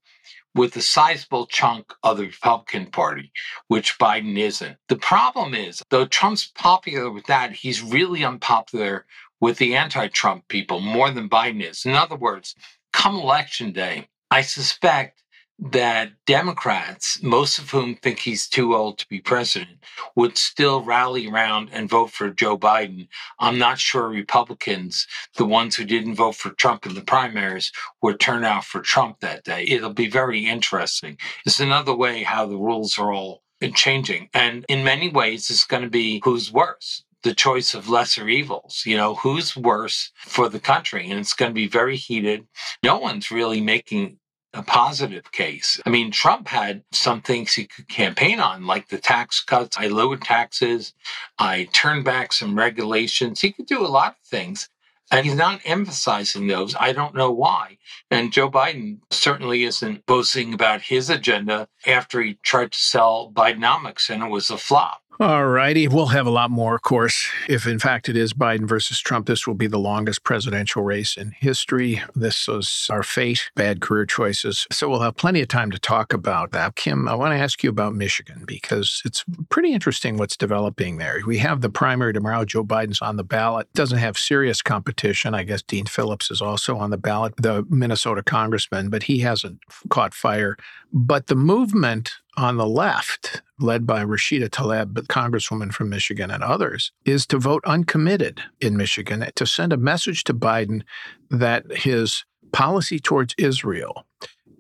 with 0.55 0.77
a 0.77 0.81
sizable 0.81 1.47
chunk 1.47 1.93
of 2.05 2.19
the 2.19 2.27
Republican 2.27 2.87
Party, 2.87 3.33
which 3.67 3.99
Biden 3.99 4.39
isn't. 4.39 4.77
The 4.89 4.95
problem 4.95 5.55
is, 5.55 5.83
though 5.91 6.07
Trump's 6.07 6.53
popular 6.55 7.11
with 7.11 7.27
that, 7.27 7.51
he's 7.51 7.83
really 7.83 8.25
unpopular 8.25 9.07
with 9.41 9.59
the 9.59 9.75
anti 9.75 10.07
Trump 10.07 10.47
people 10.47 10.79
more 10.79 11.11
than 11.11 11.29
Biden 11.29 11.69
is. 11.69 11.85
In 11.85 11.95
other 11.95 12.15
words, 12.15 12.55
come 12.93 13.17
election 13.17 13.73
day, 13.73 14.07
I 14.31 14.43
suspect 14.43 15.25
that 15.59 16.13
Democrats, 16.25 17.21
most 17.23 17.59
of 17.59 17.71
whom 17.71 17.97
think 17.97 18.21
he's 18.21 18.49
too 18.49 18.77
old 18.77 18.99
to 18.99 19.09
be 19.09 19.21
president, 19.21 19.79
would 20.15 20.39
still 20.39 20.83
rally 20.83 21.29
around 21.29 21.69
and 21.73 21.89
vote 21.89 22.11
for 22.11 22.31
Joe 22.31 22.57
Biden. 22.57 23.09
I'm 23.41 23.59
not 23.59 23.79
sure 23.79 24.09
Republicans, 24.09 25.07
the 25.37 25.45
ones 25.45 25.75
who 25.75 25.85
didn't 25.85 26.15
vote 26.15 26.37
for 26.37 26.51
Trump 26.51 26.87
in 26.87 26.95
the 26.95 27.01
primaries, 27.01 27.73
would 28.03 28.21
turn 28.21 28.45
out 28.45 28.65
for 28.65 28.81
Trump 28.81 29.21
that 29.21 29.45
day. 29.45 29.65
It'll 29.65 29.93
be 29.93 30.09
very 30.09 30.47
interesting. 30.47 31.19
It's 31.45 31.61
another 31.61 31.95
way 31.95 32.23
how 32.23 32.47
the 32.47 32.57
rules 32.57 32.99
are 32.99 33.13
all 33.13 33.43
changing. 33.75 34.29
And 34.33 34.65
in 34.69 34.85
many 34.85 35.09
ways, 35.09 35.51
it's 35.51 35.67
going 35.67 35.83
to 35.83 35.91
be 35.91 36.21
who's 36.25 36.53
worse 36.53 37.03
the 37.25 37.35
choice 37.35 37.75
of 37.75 37.89
lesser 37.89 38.29
evils. 38.29 38.85
You 38.87 38.97
know, 38.97 39.17
who's 39.17 39.57
worse 39.57 40.13
for 40.17 40.49
the 40.49 40.61
country? 40.61 41.11
And 41.11 41.19
it's 41.19 41.35
going 41.35 41.51
to 41.51 41.55
be 41.55 41.67
very 41.67 41.97
heated. 41.97 42.47
No 42.83 42.99
one's 42.99 43.31
really 43.31 43.61
making 43.61 44.18
a 44.55 44.63
positive 44.63 45.31
case. 45.33 45.81
I 45.85 45.91
mean, 45.91 46.11
Trump 46.11 46.49
had 46.49 46.83
some 46.93 47.21
things 47.21 47.53
he 47.53 47.67
could 47.67 47.89
campaign 47.89 48.41
on, 48.41 48.67
like 48.67 48.89
the 48.89 48.99
tax 48.99 49.41
cuts. 49.43 49.77
I 49.79 49.89
lowered 49.89 50.23
taxes. 50.23 50.95
I 51.39 51.69
turned 51.73 52.05
back 52.05 52.33
some 52.33 52.59
regulations. 52.59 53.41
He 53.41 53.53
could 53.53 53.67
do 53.67 53.85
a 53.85 53.89
lot 53.89 54.17
of 54.21 54.27
things. 54.27 54.69
And 55.11 55.25
he's 55.25 55.37
not 55.37 55.61
emphasizing 55.65 56.47
those. 56.47 56.75
I 56.79 56.93
don't 56.93 57.15
know 57.15 57.31
why. 57.31 57.79
And 58.11 58.33
Joe 58.33 58.51
Biden 58.51 58.99
certainly 59.11 59.65
isn't 59.65 60.05
boasting 60.05 60.53
about 60.53 60.83
his 60.83 61.09
agenda 61.09 61.69
after 61.87 62.21
he 62.21 62.35
tried 62.43 62.73
to 62.73 62.79
sell 62.79 63.33
Bidenomics 63.33 64.11
and 64.11 64.23
it 64.23 64.29
was 64.29 64.51
a 64.51 64.59
flop. 64.59 65.03
All 65.21 65.49
righty. 65.49 65.89
We'll 65.89 66.07
have 66.07 66.29
a 66.29 66.31
lot 66.31 66.53
more, 66.53 66.77
of 66.77 66.83
course. 66.83 67.29
If 67.49 67.67
in 67.67 67.81
fact 67.81 68.09
it 68.09 68.17
is 68.17 68.33
Biden 68.33 68.69
versus 68.69 69.01
Trump, 69.01 69.27
this 69.27 69.49
will 69.49 69.55
be 69.55 69.67
the 69.67 69.77
longest 69.77 70.23
presidential 70.23 70.85
race 70.85 71.17
in 71.17 71.33
history. 71.33 72.01
This 72.15 72.47
was 72.47 72.87
our 72.89 73.03
fate, 73.03 73.51
bad 73.57 73.81
career 73.81 74.07
choices. 74.07 74.65
So 74.71 74.89
we'll 74.89 75.01
have 75.01 75.17
plenty 75.17 75.41
of 75.41 75.49
time 75.49 75.73
to 75.73 75.79
talk 75.81 76.13
about 76.13 76.53
that. 76.53 76.77
Kim, 76.77 77.09
I 77.09 77.17
want 77.17 77.33
to 77.33 77.39
ask 77.39 77.65
you 77.65 77.71
about 77.71 77.97
Michigan 77.97 78.45
because 78.47 79.03
it's 79.05 79.25
pretty 79.49 79.73
interesting 79.73 80.19
what's 80.19 80.37
developing 80.37 80.99
there. 80.99 81.19
We 81.27 81.39
have 81.39 81.63
the 81.63 81.71
primary 81.71 82.13
tomorrow. 82.13 82.45
Joe 82.45 82.63
Biden's 82.63 83.03
on 83.03 83.17
the 83.17 83.25
ballot, 83.25 83.67
doesn't 83.75 83.99
have 83.99 84.17
serious 84.17 84.63
competition. 84.63 85.35
I 85.35 85.43
guess 85.43 85.63
Dean 85.63 85.87
Phillips 85.87 86.31
is 86.31 86.41
also 86.41 86.77
on 86.77 86.91
the 86.91 86.97
ballot, 86.97 87.35
the 87.39 87.67
Minnesota 87.69 88.23
congressman, 88.23 88.89
but 88.89 89.03
he 89.03 89.19
hasn't 89.19 89.59
caught 89.89 90.15
fire. 90.15 90.57
But 90.93 91.27
the 91.27 91.35
movement 91.35 92.13
on 92.39 92.57
the 92.57 92.67
left, 92.67 93.43
led 93.59 93.85
by 93.85 94.05
Rashida 94.05 94.49
Tlaib, 94.49 94.95
the 94.95 95.03
congresswoman 95.03 95.73
from 95.73 95.91
Michigan 95.91 96.31
and 96.31 96.43
others, 96.43 96.93
is 97.05 97.27
to 97.27 97.39
vote 97.39 97.65
uncommitted 97.67 98.41
in 98.61 98.77
Michigan 98.77 99.29
to 99.35 99.47
send 99.47 99.73
a 99.73 99.77
message 99.77 100.23
to 100.25 100.35
Biden 100.35 100.83
that 101.31 101.65
his 101.79 102.25
policy 102.53 103.01
towards 103.01 103.35
Israel 103.37 104.07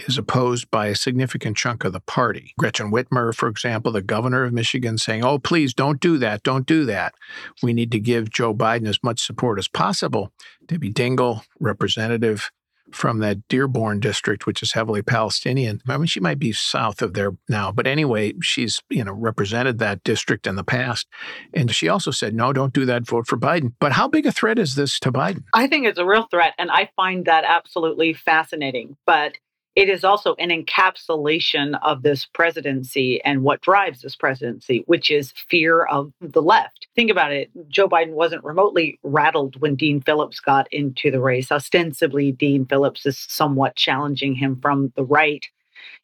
is 0.06 0.18
opposed 0.18 0.70
by 0.70 0.88
a 0.88 0.94
significant 0.94 1.56
chunk 1.56 1.84
of 1.84 1.92
the 1.92 2.00
party. 2.00 2.52
Gretchen 2.58 2.90
Whitmer, 2.90 3.34
for 3.34 3.48
example, 3.48 3.92
the 3.92 4.02
governor 4.02 4.44
of 4.44 4.52
Michigan, 4.52 4.98
saying, 4.98 5.24
Oh, 5.24 5.38
please 5.38 5.72
don't 5.72 6.00
do 6.00 6.18
that. 6.18 6.42
Don't 6.42 6.66
do 6.66 6.84
that. 6.84 7.14
We 7.62 7.72
need 7.72 7.92
to 7.92 8.00
give 8.00 8.30
Joe 8.30 8.54
Biden 8.54 8.88
as 8.88 9.02
much 9.02 9.24
support 9.24 9.58
as 9.58 9.68
possible. 9.68 10.32
Debbie 10.66 10.92
Dingell, 10.92 11.42
representative 11.58 12.50
from 12.92 13.18
that 13.20 13.46
Dearborn 13.48 14.01
district, 14.01 14.46
which 14.46 14.62
is 14.62 14.72
heavily 14.72 15.03
Palestinian. 15.03 15.81
I 15.88 15.96
mean, 15.96 16.07
she 16.07 16.20
might 16.20 16.38
be 16.38 16.53
south 16.53 17.03
of 17.03 17.14
there 17.14 17.33
now, 17.48 17.72
but 17.72 17.87
anyway, 17.87 18.35
she's 18.42 18.81
you 18.88 19.05
know 19.05 19.12
represented 19.12 19.79
that 19.79 20.05
district 20.05 20.46
in 20.46 20.57
the 20.57 20.64
past, 20.64 21.07
and 21.55 21.70
she 21.70 21.88
also 21.88 22.11
said, 22.11 22.35
"No, 22.35 22.53
don't 22.53 22.72
do 22.72 22.85
that. 22.87 23.07
Vote 23.07 23.27
for 23.27 23.37
Biden." 23.37 23.72
But 23.81 23.92
how 23.92 24.09
big 24.09 24.27
a 24.27 24.33
threat 24.33 24.59
is 24.59 24.74
this 24.74 24.98
to 25.01 25.12
Biden? 25.12 25.44
I 25.55 25.66
think 25.66 25.87
it's 25.87 25.98
a 25.98 26.07
real 26.07 26.27
threat, 26.31 26.55
and 26.59 26.70
I 26.70 26.90
find 26.96 27.24
that 27.27 27.44
absolutely 27.46 28.12
fascinating. 28.12 28.96
But 29.07 29.37
it 29.78 29.88
is 29.88 30.02
also 30.02 30.34
an 30.40 30.50
encapsulation 30.50 31.78
of 31.82 32.02
this 32.02 32.26
presidency 32.26 33.22
and 33.22 33.44
what 33.44 33.60
drives 33.60 34.02
this 34.02 34.16
presidency, 34.16 34.82
which 34.86 35.08
is 35.08 35.32
fear 35.48 35.84
of 35.84 36.12
the 36.20 36.42
left. 36.42 36.88
Think 36.96 37.12
about 37.12 37.30
it. 37.30 37.48
Joe 37.68 37.88
Biden 37.88 38.14
wasn't 38.14 38.42
remotely 38.42 38.98
rattled 39.04 39.54
when 39.60 39.76
Dean 39.76 40.00
Phillips 40.00 40.40
got 40.40 40.66
into 40.72 41.12
the 41.12 41.20
race. 41.20 41.52
Ostensibly, 41.52 42.32
Dean 42.32 42.66
Phillips 42.66 43.06
is 43.06 43.24
somewhat 43.28 43.76
challenging 43.76 44.34
him 44.34 44.56
from 44.56 44.92
the 44.96 45.04
right 45.04 45.46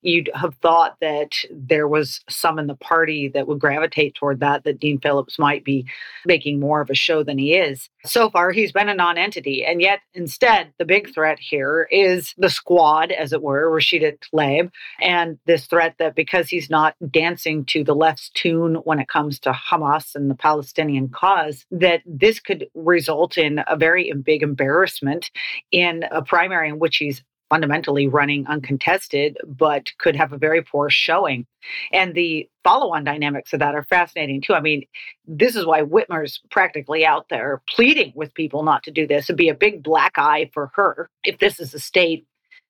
you'd 0.02 0.30
have 0.34 0.54
thought 0.56 0.96
that 1.00 1.32
there 1.50 1.88
was 1.88 2.20
some 2.28 2.58
in 2.58 2.66
the 2.66 2.76
party 2.76 3.28
that 3.28 3.48
would 3.48 3.58
gravitate 3.58 4.14
toward 4.14 4.40
that, 4.40 4.64
that 4.64 4.78
Dean 4.78 5.00
Phillips 5.00 5.38
might 5.38 5.64
be 5.64 5.86
making 6.26 6.60
more 6.60 6.80
of 6.80 6.90
a 6.90 6.94
show 6.94 7.22
than 7.22 7.38
he 7.38 7.54
is. 7.54 7.88
So 8.04 8.30
far, 8.30 8.52
he's 8.52 8.72
been 8.72 8.88
a 8.88 8.94
non 8.94 9.16
entity. 9.16 9.64
And 9.64 9.80
yet, 9.80 10.00
instead, 10.12 10.72
the 10.78 10.84
big 10.84 11.12
threat 11.12 11.38
here 11.38 11.88
is 11.90 12.34
the 12.36 12.50
squad, 12.50 13.12
as 13.12 13.32
it 13.32 13.42
were, 13.42 13.70
Rashida 13.70 14.18
Tlaib, 14.20 14.70
and 15.00 15.38
this 15.46 15.66
threat 15.66 15.94
that 15.98 16.14
because 16.14 16.48
he's 16.48 16.68
not 16.68 16.94
dancing 17.10 17.64
to 17.66 17.82
the 17.82 17.94
left's 17.94 18.30
tune 18.30 18.76
when 18.84 18.98
it 18.98 19.08
comes 19.08 19.38
to 19.40 19.52
Hamas 19.52 20.14
and 20.14 20.30
the 20.30 20.34
Palestinian 20.34 21.08
cause, 21.08 21.64
that 21.70 22.02
this 22.04 22.40
could 22.40 22.66
result 22.74 23.38
in 23.38 23.60
a 23.66 23.76
very 23.76 24.12
big 24.12 24.42
embarrassment 24.42 25.30
in 25.72 26.04
a 26.10 26.22
primary 26.22 26.68
in 26.68 26.78
which 26.78 26.96
he's 26.98 27.22
fundamentally 27.48 28.08
running 28.08 28.46
uncontested, 28.46 29.36
but 29.46 29.90
could 29.98 30.16
have 30.16 30.32
a 30.32 30.38
very 30.38 30.62
poor 30.62 30.90
showing. 30.90 31.46
And 31.92 32.14
the 32.14 32.48
follow 32.62 32.94
on 32.94 33.04
dynamics 33.04 33.52
of 33.52 33.60
that 33.60 33.74
are 33.74 33.84
fascinating 33.84 34.40
too. 34.40 34.54
I 34.54 34.60
mean, 34.60 34.86
this 35.26 35.56
is 35.56 35.66
why 35.66 35.82
Whitmer's 35.82 36.40
practically 36.50 37.04
out 37.04 37.28
there 37.28 37.62
pleading 37.68 38.12
with 38.14 38.34
people 38.34 38.62
not 38.62 38.82
to 38.84 38.90
do 38.90 39.06
this. 39.06 39.26
It'd 39.26 39.36
be 39.36 39.48
a 39.48 39.54
big 39.54 39.82
black 39.82 40.12
eye 40.16 40.50
for 40.52 40.70
her 40.74 41.10
if 41.24 41.38
this 41.38 41.60
is 41.60 41.74
a 41.74 41.78
state 41.78 42.26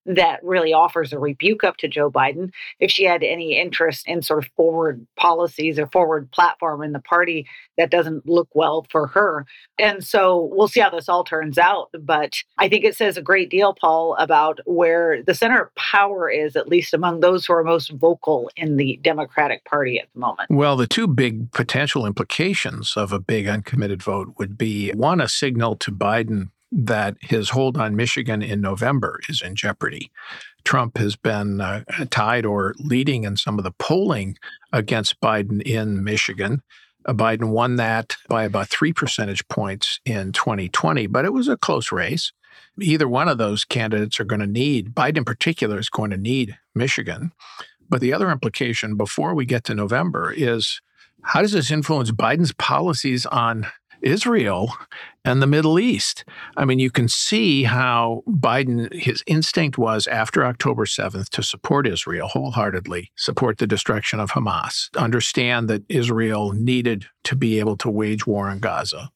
that 0.07 0.43
really 0.43 0.73
offers 0.73 1.13
a 1.13 1.19
rebuke 1.19 1.65
up 1.65 1.77
to 1.79 1.89
Joe 1.89 2.11
Biden. 2.11 2.53
If 2.81 2.91
she 2.91 3.05
had 3.05 3.23
any 3.23 3.59
interest 3.59 4.07
in 4.07 4.23
sort 4.23 4.45
of 4.45 4.51
forward 4.57 5.07
policies 5.17 5.79
or 5.79 5.87
forward 5.87 6.31
platform 6.31 6.83
in 6.83 6.93
the 6.93 7.01
party, 7.01 7.47
that 7.77 7.91
doesn't 7.91 8.27
look 8.29 8.49
well 8.55 8.87
for 8.91 9.07
her. 9.09 9.47
And 9.79 10.05
so 10.05 10.49
we'll 10.53 10.69
see 10.69 10.81
how 10.81 10.91
this 10.91 11.09
all 11.09 11.25
turns 11.25 11.59
out. 11.59 11.91
But 11.99 12.35
I 12.59 12.69
think 12.69 12.85
it 12.85 12.97
says 12.97 13.17
a 13.17 13.23
great 13.23 13.51
deal, 13.51 13.75
Paul, 13.75 14.15
about 14.19 14.61
where 14.67 15.23
the 15.23 15.35
center 15.35 15.63
of 15.63 15.75
power 15.75 16.31
is, 16.31 16.57
at 16.57 16.69
least 16.69 16.95
among 16.95 17.21
those 17.21 17.47
who 17.47 17.55
are 17.55 17.65
most 17.65 17.91
vocal 17.93 18.51
in 18.57 18.77
the 18.77 18.99
Democratic 19.03 19.65
Party 19.65 19.99
at 19.99 20.09
the 20.15 20.21
moment. 20.21 20.51
Well, 20.51 20.77
the 20.77 20.87
two 20.87 21.07
big 21.07 21.51
potential 21.53 22.07
implications 22.07 22.95
of 22.97 23.13
a 23.13 23.19
big 23.19 23.47
uncommitted 23.47 24.03
vote 24.03 24.35
would 24.39 24.57
be 24.59 24.91
one, 24.93 25.21
a 25.21 25.29
signal 25.29 25.77
to 25.77 25.91
Biden 25.91 26.51
that 26.75 27.17
his 27.21 27.51
hold 27.51 27.77
on 27.77 27.95
Michigan 27.95 28.43
in 28.43 28.61
November 28.61 29.21
is 29.29 29.41
in 29.41 29.55
jeopardy. 29.55 30.11
Trump 30.65 30.99
has 30.99 31.15
been 31.15 31.61
uh, 31.61 31.85
tied 32.11 32.45
or 32.45 32.75
leading 32.79 33.25
in 33.25 33.37
some 33.37 33.59
of 33.59 33.65
the 33.65 33.71
polling 33.79 34.37
against 34.73 35.21
Biden 35.21 35.63
in 35.63 36.03
Michigan. 36.03 36.63
Uh, 37.07 37.13
Biden 37.13 37.51
won 37.51 37.77
that 37.77 38.17
by 38.29 38.45
about 38.45 38.69
three 38.69 38.93
percentage 38.93 39.47
points 39.49 40.01
in 40.05 40.33
2020, 40.33 41.07
but 41.07 41.25
it 41.25 41.33
was 41.33 41.49
a 41.49 41.57
close 41.57 41.93
race. 41.93 42.33
Either 42.81 43.07
one 43.07 43.29
of 43.29 43.39
those 43.39 43.65
candidates 43.65 44.19
are 44.19 44.25
going 44.25 44.41
to 44.41 44.47
need, 44.47 44.95
Biden 44.95 45.19
in 45.19 45.25
particular, 45.25 45.79
is 45.79 45.89
going 45.89 46.11
to 46.11 46.17
need 46.17 46.59
Michigan. 46.75 47.31
But 47.89 48.01
the 48.01 48.13
other 48.13 48.31
implication 48.31 48.97
before 48.97 49.35
we 49.35 49.45
get 49.45 49.63
to 49.65 49.75
November 49.75 50.33
is 50.35 50.81
how 51.23 51.43
does 51.43 51.53
this 51.53 51.71
influence 51.71 52.11
Biden's 52.11 52.53
policies 52.53 53.27
on 53.27 53.67
Israel 54.05 54.75
and 55.25 55.41
the 55.43 55.47
Middle 55.47 55.79
East. 55.79 56.25
I 56.57 56.65
mean, 56.65 56.79
you 56.79 56.91
can 56.91 57.09
see 57.09 57.65
how 57.65 58.23
Biden, 58.29 58.93
his 58.93 59.25
instinct 59.27 59.79
was 59.79 60.07
after 60.07 60.45
October 60.45 60.85
7th 60.85 61.31
to 61.31 61.43
support 61.43 61.87
Israel 61.87 62.29
wholeheartedly, 62.29 63.11
support 63.17 63.59
the 63.59 63.67
destruction 63.67 64.21
of 64.21 64.33
Hamas, 64.33 64.95
understand 64.97 65.69
that 65.69 65.83
Israel 65.89 66.53
needed 66.53 67.07
to 67.25 67.35
be 67.35 67.59
able 67.59 67.77
to 67.79 67.91
wage 67.91 68.27
war 68.27 68.51
in 68.51 68.61
Gaza, 68.61 69.11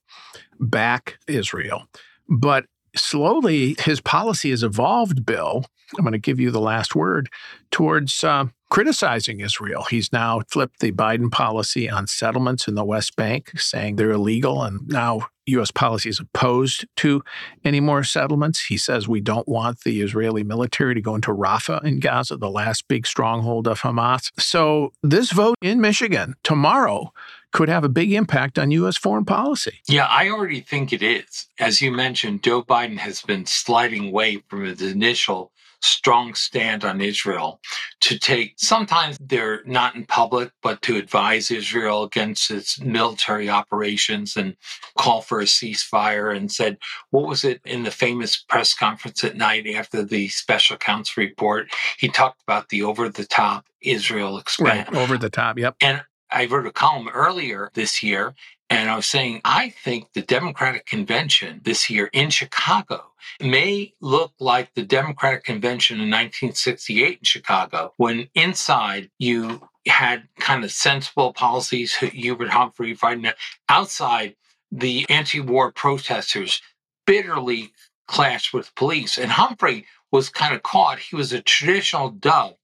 back 0.59 1.19
Israel. 1.29 1.87
But 2.29 2.67
slowly, 2.97 3.77
his 3.79 4.01
policy 4.01 4.51
has 4.51 4.63
evolved, 4.63 5.25
Bill. 5.25 5.65
I'm 5.97 6.05
going 6.05 6.13
to 6.13 6.19
give 6.19 6.41
you 6.41 6.51
the 6.51 6.61
last 6.61 6.95
word 6.95 7.29
towards 7.71 8.23
uh, 8.25 8.47
criticizing 8.71 9.41
Israel. 9.41 9.85
He's 9.85 10.13
now 10.13 10.41
flipped 10.49 10.81
the 10.81 10.93
Biden 10.93 11.31
policy 11.31 11.89
on 11.89 12.07
settlements 12.07 12.69
in 12.69 12.75
the 12.75 12.85
West 12.85 13.17
Bank, 13.17 13.59
saying 13.59 13.97
they're 13.97 14.11
illegal, 14.11 14.63
and 14.63 14.87
now 14.89 15.29
U.S. 15.47 15.71
policy 15.71 16.11
is 16.11 16.21
opposed 16.21 16.87
to 16.97 17.23
any 17.65 17.81
more 17.81 18.05
settlements. 18.05 18.67
He 18.67 18.77
says 18.77 19.09
we 19.09 19.21
don't 19.21 19.49
want 19.49 19.81
the 19.81 20.03
Israeli 20.03 20.45
military 20.45 20.95
to 20.95 21.01
go 21.01 21.15
into 21.15 21.33
Rafah 21.33 21.83
in 21.85 22.01
Gaza, 22.01 22.37
the 22.37 22.51
last 22.51 22.87
big 22.89 23.07
stronghold 23.07 23.67
of 23.67 23.81
Hamas. 23.81 24.31
So, 24.39 24.93
this 25.03 25.33
vote 25.33 25.57
in 25.63 25.81
Michigan 25.81 26.35
tomorrow 26.43 27.13
could 27.53 27.69
have 27.71 27.85
a 27.85 27.89
big 27.89 28.13
impact 28.13 28.59
on 28.59 28.71
U.S. 28.73 28.97
foreign 28.99 29.25
policy. 29.25 29.81
Yeah, 29.89 30.05
I 30.05 30.29
already 30.29 30.61
think 30.61 30.93
it 30.93 31.03
is. 31.03 31.47
As 31.59 31.81
you 31.81 31.91
mentioned, 31.91 32.43
Joe 32.43 32.63
Biden 32.63 32.99
has 32.99 33.23
been 33.23 33.47
sliding 33.47 34.09
away 34.09 34.43
from 34.49 34.65
his 34.65 34.83
initial 34.83 35.51
strong 35.81 36.35
stand 36.35 36.85
on 36.85 37.01
Israel 37.01 37.61
to 38.01 38.19
take, 38.19 38.55
sometimes 38.57 39.17
they're 39.21 39.63
not 39.65 39.95
in 39.95 40.05
public, 40.05 40.51
but 40.63 40.83
to 40.83 40.97
advise 40.97 41.51
Israel 41.51 42.03
against 42.03 42.51
its 42.51 42.81
military 42.81 43.49
operations 43.49 44.37
and 44.37 44.57
call 44.97 45.23
for 45.23 45.41
a 45.41 45.45
ceasefire 45.45 46.37
and 46.37 46.51
said, 46.51 46.79
what 47.11 47.27
was 47.27 47.45
it 47.45 47.61
in 47.65 47.83
the 47.83 47.91
famous 47.91 48.37
press 48.37 48.75
conference 48.75 49.23
at 49.25 49.37
night 49.37 49.67
after 49.67 50.03
the 50.03 50.29
special 50.29 50.77
counsel 50.77 51.23
report? 51.23 51.69
He 51.99 52.09
talked 52.09 52.43
about 52.43 52.69
the 52.69 52.83
over 52.83 53.09
the 53.09 53.25
top 53.25 53.67
Israel 53.81 54.39
expansion. 54.39 54.95
Right, 54.95 55.03
over 55.03 55.19
the 55.19 55.31
top, 55.31 55.59
yep. 55.59 55.77
And 55.81 56.03
I 56.31 56.47
wrote 56.47 56.67
a 56.67 56.73
column 56.73 57.09
earlier 57.09 57.71
this 57.75 58.03
year 58.03 58.35
and 58.71 58.91
I 58.91 58.97
was 58.97 59.07
saying, 59.07 59.41
I 59.45 59.71
think 59.71 60.13
the 60.13 60.23
Democratic 60.23 60.85
Convention 60.85 61.61
this 61.65 61.89
year 61.89 62.11
in 62.13 62.31
Chicago 62.31 63.13
may 63.41 63.95
look 64.01 64.33
like 64.39 64.75
the 64.75 64.83
Democratic 64.83 65.45
Convention 65.45 65.97
in 65.97 66.11
1968 66.11 67.19
in 67.19 67.25
Chicago, 67.25 67.95
when 67.97 68.29
inside 68.35 69.11
you 69.19 69.69
had 69.87 70.29
kind 70.39 70.65
of 70.65 70.71
sensible 70.71 71.33
policies, 71.33 71.95
Hubert 71.95 72.51
Humphrey 72.51 72.95
fighting 72.95 73.31
outside 73.69 74.37
the 74.71 75.07
anti 75.09 75.41
war 75.41 75.73
protesters 75.73 76.61
bitterly 77.07 77.73
clashed 78.07 78.53
with 78.53 78.75
police. 78.75 79.17
And 79.17 79.31
Humphrey 79.31 79.87
was 80.13 80.29
kind 80.29 80.55
of 80.55 80.63
caught. 80.63 80.99
He 80.99 81.17
was 81.17 81.33
a 81.33 81.41
traditional 81.41 82.11
dove 82.11 82.57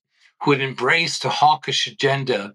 who 0.42 0.52
had 0.52 0.60
embraced 0.60 1.24
a 1.24 1.30
hawkish 1.30 1.86
agenda 1.86 2.54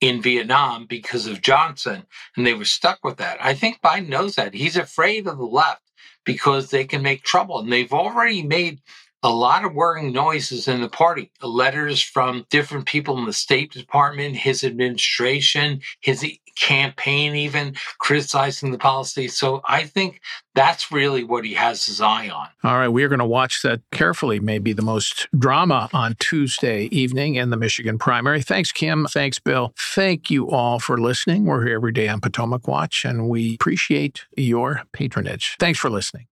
in 0.00 0.22
Vietnam 0.22 0.86
because 0.86 1.26
of 1.26 1.42
Johnson, 1.42 2.04
and 2.36 2.46
they 2.46 2.54
were 2.54 2.64
stuck 2.64 3.04
with 3.04 3.18
that. 3.18 3.38
I 3.44 3.54
think 3.54 3.80
Biden 3.82 4.08
knows 4.08 4.36
that. 4.36 4.54
He's 4.54 4.76
afraid 4.76 5.26
of 5.26 5.38
the 5.38 5.44
left 5.44 5.82
because 6.24 6.70
they 6.70 6.84
can 6.84 7.02
make 7.02 7.22
trouble, 7.22 7.58
and 7.58 7.72
they've 7.72 7.92
already 7.92 8.42
made 8.42 8.80
a 9.22 9.30
lot 9.30 9.64
of 9.64 9.74
worrying 9.74 10.12
noises 10.12 10.66
in 10.66 10.80
the 10.80 10.88
party. 10.88 11.30
Letters 11.42 12.00
from 12.00 12.46
different 12.50 12.86
people 12.86 13.18
in 13.18 13.26
the 13.26 13.32
State 13.32 13.72
Department, 13.72 14.36
his 14.36 14.64
administration, 14.64 15.82
his 16.00 16.24
campaign, 16.60 17.34
even 17.34 17.74
criticizing 17.98 18.70
the 18.70 18.78
policy. 18.78 19.28
So 19.28 19.62
I 19.66 19.84
think 19.84 20.20
that's 20.54 20.92
really 20.92 21.24
what 21.24 21.44
he 21.44 21.54
has 21.54 21.86
his 21.86 22.00
eye 22.00 22.28
on. 22.28 22.48
All 22.62 22.78
right, 22.78 22.88
we 22.88 23.02
are 23.02 23.08
going 23.08 23.20
to 23.20 23.24
watch 23.24 23.62
that 23.62 23.80
carefully. 23.92 24.40
Maybe 24.40 24.72
the 24.72 24.82
most 24.82 25.28
drama 25.38 25.88
on 25.92 26.16
Tuesday 26.18 26.84
evening 26.84 27.36
in 27.36 27.50
the 27.50 27.56
Michigan 27.56 27.98
primary. 27.98 28.42
Thanks, 28.42 28.72
Kim. 28.72 29.06
Thanks, 29.06 29.38
Bill. 29.38 29.72
Thank 29.94 30.30
you 30.30 30.50
all 30.50 30.78
for 30.78 30.98
listening. 30.98 31.46
We're 31.46 31.64
here 31.64 31.76
every 31.76 31.92
day 31.92 32.08
on 32.08 32.20
Potomac 32.20 32.68
Watch, 32.68 33.04
and 33.04 33.28
we 33.28 33.54
appreciate 33.54 34.26
your 34.36 34.82
patronage. 34.92 35.56
Thanks 35.58 35.78
for 35.78 35.88
listening. 35.88 36.26